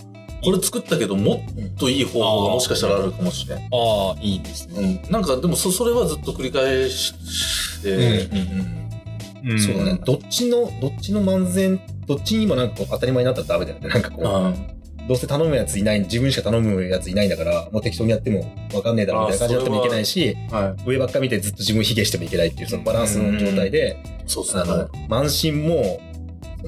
[0.45, 3.59] これ作ったけどもっといい方法がもしかしたらあるかもしれん。
[3.59, 5.01] ああ、いいですね。
[5.07, 5.13] うん。
[5.13, 8.29] なんかでもそそれはずっと繰り返して、
[9.45, 10.01] うんそうだね。。
[10.05, 13.89] どっちの、どっちの漫然、どっちにもなんか当たり前になったらダメだよね。
[13.89, 14.75] なんかこう、うん
[15.07, 24.31] どうせ頼むやついない、自分しか頼むやついないんだから、もう適当にやってもわかんねえだろみたいな感じになってもいけないし、は上ばっか見てずっと自分卑下してもいけないっていうそのバランスの状態で、い。
[24.31, 24.63] そうですね。
[24.63, 26.01] あの、慢心も、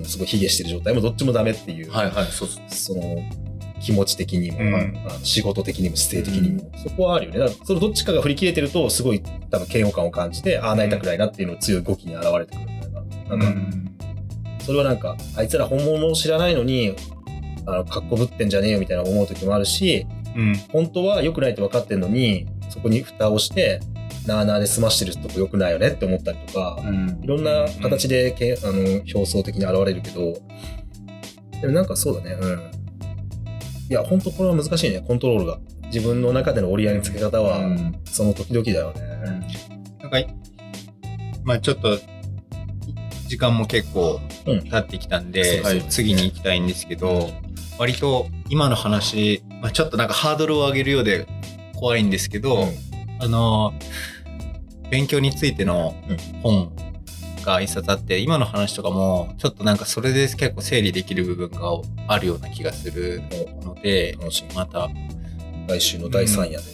[0.05, 2.85] すごい卑下してる状態もどっちもダメっていう、はいはい、そうです。
[2.85, 3.23] その、
[3.87, 7.39] 気持ち的にも、うんまあ仕事的にも姿勢的にも、そこはあるよね。
[7.39, 12.93] だからそのどっちかが振り切れてると、すごい多分嫌悪感を感じて、ああなりたくないなっていうのが強い動きに現れてくるんじゃない
[13.29, 13.37] かな。
[13.37, 13.63] なんか、
[14.65, 16.97] それはなんか、あいつら本物を知らないのに、
[17.67, 20.57] あの、かっこぶってんじゃねえよみたいな思う時もあるし、うん。
[20.73, 23.81] 本当は良くないって分かってんのに、そこに蓋をして、
[24.27, 30.35] なあなあで済ましてるとこ良くないよねって思ったりとか、うんいろんな形でけ、あの表層的に現れるけど、
[31.61, 32.71] でもなんかそうだね、うん。
[33.89, 35.59] いや、本当これは難しいね、コントロールが。
[35.87, 38.01] 自分の中での折り合いのつけ方は、うん。
[38.05, 39.01] その時々だよね。
[40.01, 40.19] なんか、
[41.45, 41.99] まあちょっと、
[43.29, 44.63] 時間も結構うん。
[44.63, 45.83] 経ってきたんで、はい。
[45.89, 47.31] 次に行きたいんですけど、
[47.79, 51.27] 割と今の話、まあ、ちょっとなんかハードルを上げるようで
[51.75, 52.69] 怖いんですけど、うん。
[53.21, 53.73] あの、
[54.91, 55.95] 勉強についての
[56.43, 56.73] 本
[57.47, 61.61] が一冊あって、今の話とかも、ちょっとなんかそれで結構整理できる部分が
[62.09, 63.23] あるような気がする
[63.63, 64.55] ので、楽しみ。
[64.55, 64.91] また
[65.69, 66.65] 来週の第3夜で、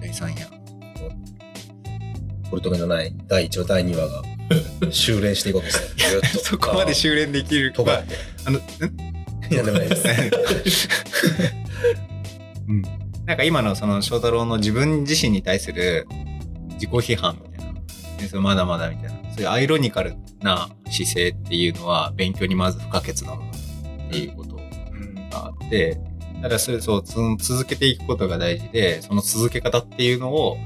[0.00, 0.56] 第3夜。
[2.50, 4.22] 取り留めのない第1話、第2話が
[4.90, 5.78] 修練していこうとし
[6.22, 8.14] て、そこまで修練できるとかって。
[8.44, 8.62] あの、ん？
[9.50, 10.04] いや、でもないです。
[12.68, 12.82] うん、
[13.26, 16.08] なんか今のその翔太郎の自分自身に対する
[16.74, 17.55] 自己批判みたいな
[18.40, 19.10] まだまだみたいな。
[19.32, 24.62] そういうアイロニカルな姿勢っていうのは勉強にまず不可欠なものっていうことが
[25.32, 26.00] あって
[26.40, 30.56] ただそれそうつ続けていくことが大事でその続け方っていうのを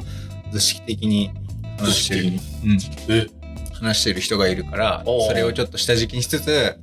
[0.53, 1.32] 図式的に
[1.78, 2.22] 話してる。
[2.64, 2.78] うん、
[3.09, 3.26] え？
[3.72, 6.76] 話してる人がいるからそれをちょっと下敷きにしつつ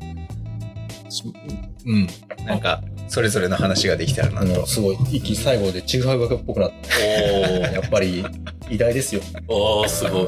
[1.86, 2.08] うん。
[2.46, 4.66] なんかそれぞれの話ができたらなと。
[4.68, 6.76] すごい、息最後でちぐはぐっぽくなった。
[7.72, 8.26] おやっぱり、
[8.70, 9.22] 偉大ですよ。
[9.22, 10.28] ーおーすごい。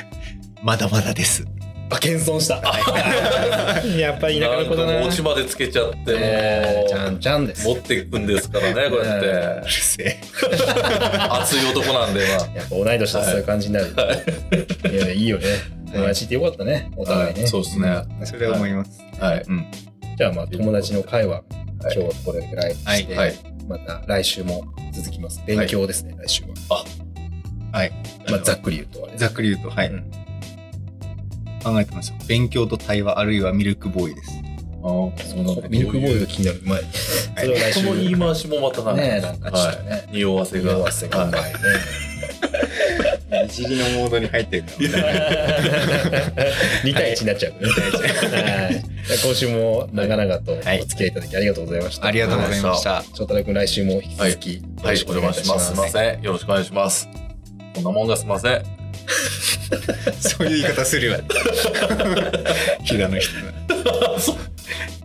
[0.62, 1.44] まだまだです。
[1.90, 2.62] あ、謙遜した。
[3.98, 4.92] やっぱり田舎の子だな。
[4.92, 7.68] なんか持ちまでつけちゃって、えーちゃもんちゃんです。
[7.68, 9.26] う持っていくんですからね、こうやって。
[9.26, 10.20] うるせえ。
[11.30, 12.56] 熱い男なんで、まあ。
[12.56, 13.86] やっぱ同い年だとそういう感じになる。
[14.92, 15.44] いや、いいよね。
[15.92, 16.90] 友達ってよかったね。
[16.96, 17.46] お互いね。
[17.46, 18.02] そうですね。
[18.24, 18.90] それは思います。
[19.18, 19.44] はい。
[20.16, 21.44] じゃあまあ友達の会話、はい
[21.82, 23.34] 今日はこれぐらいにして、はい。
[23.66, 25.42] また来週も続きます。
[25.46, 26.84] 勉強ですね、来週は。
[27.72, 27.92] はい。
[28.28, 29.88] まあざっくり言うとざっくり言うと、はい。
[29.88, 30.04] うん
[31.62, 32.16] 考えてますよ。
[32.26, 34.30] 勉強と対話、あるいはミルクボーイです。
[34.82, 36.88] あーそうなんだミルクボーイが気になる前に。
[36.92, 37.86] それは来週。
[37.86, 40.08] この言い回しもまたなんか、ねえ、なんかちょっとね。
[40.10, 40.72] 匂わせが。
[40.72, 41.48] 匂わせがうまいね。
[43.44, 44.78] いじりのモードに入ってるから。
[46.82, 47.68] 2対1になっちゃうね。
[47.68, 48.84] はい。
[49.22, 52.06] 今週も長々とお付き合いいただきありがとうございました。
[52.06, 53.04] ありがとうございました。
[53.14, 55.66] 翔太郎君来週も引き続きよはい、ろしくお邪魔します。
[55.66, 55.90] すいまん。
[55.90, 56.22] せん。
[56.22, 57.29] よろしくお願いします。
[57.74, 58.62] こんなもんがすいません。
[60.20, 61.18] そういう言い方するわ。
[62.84, 63.30] 平野人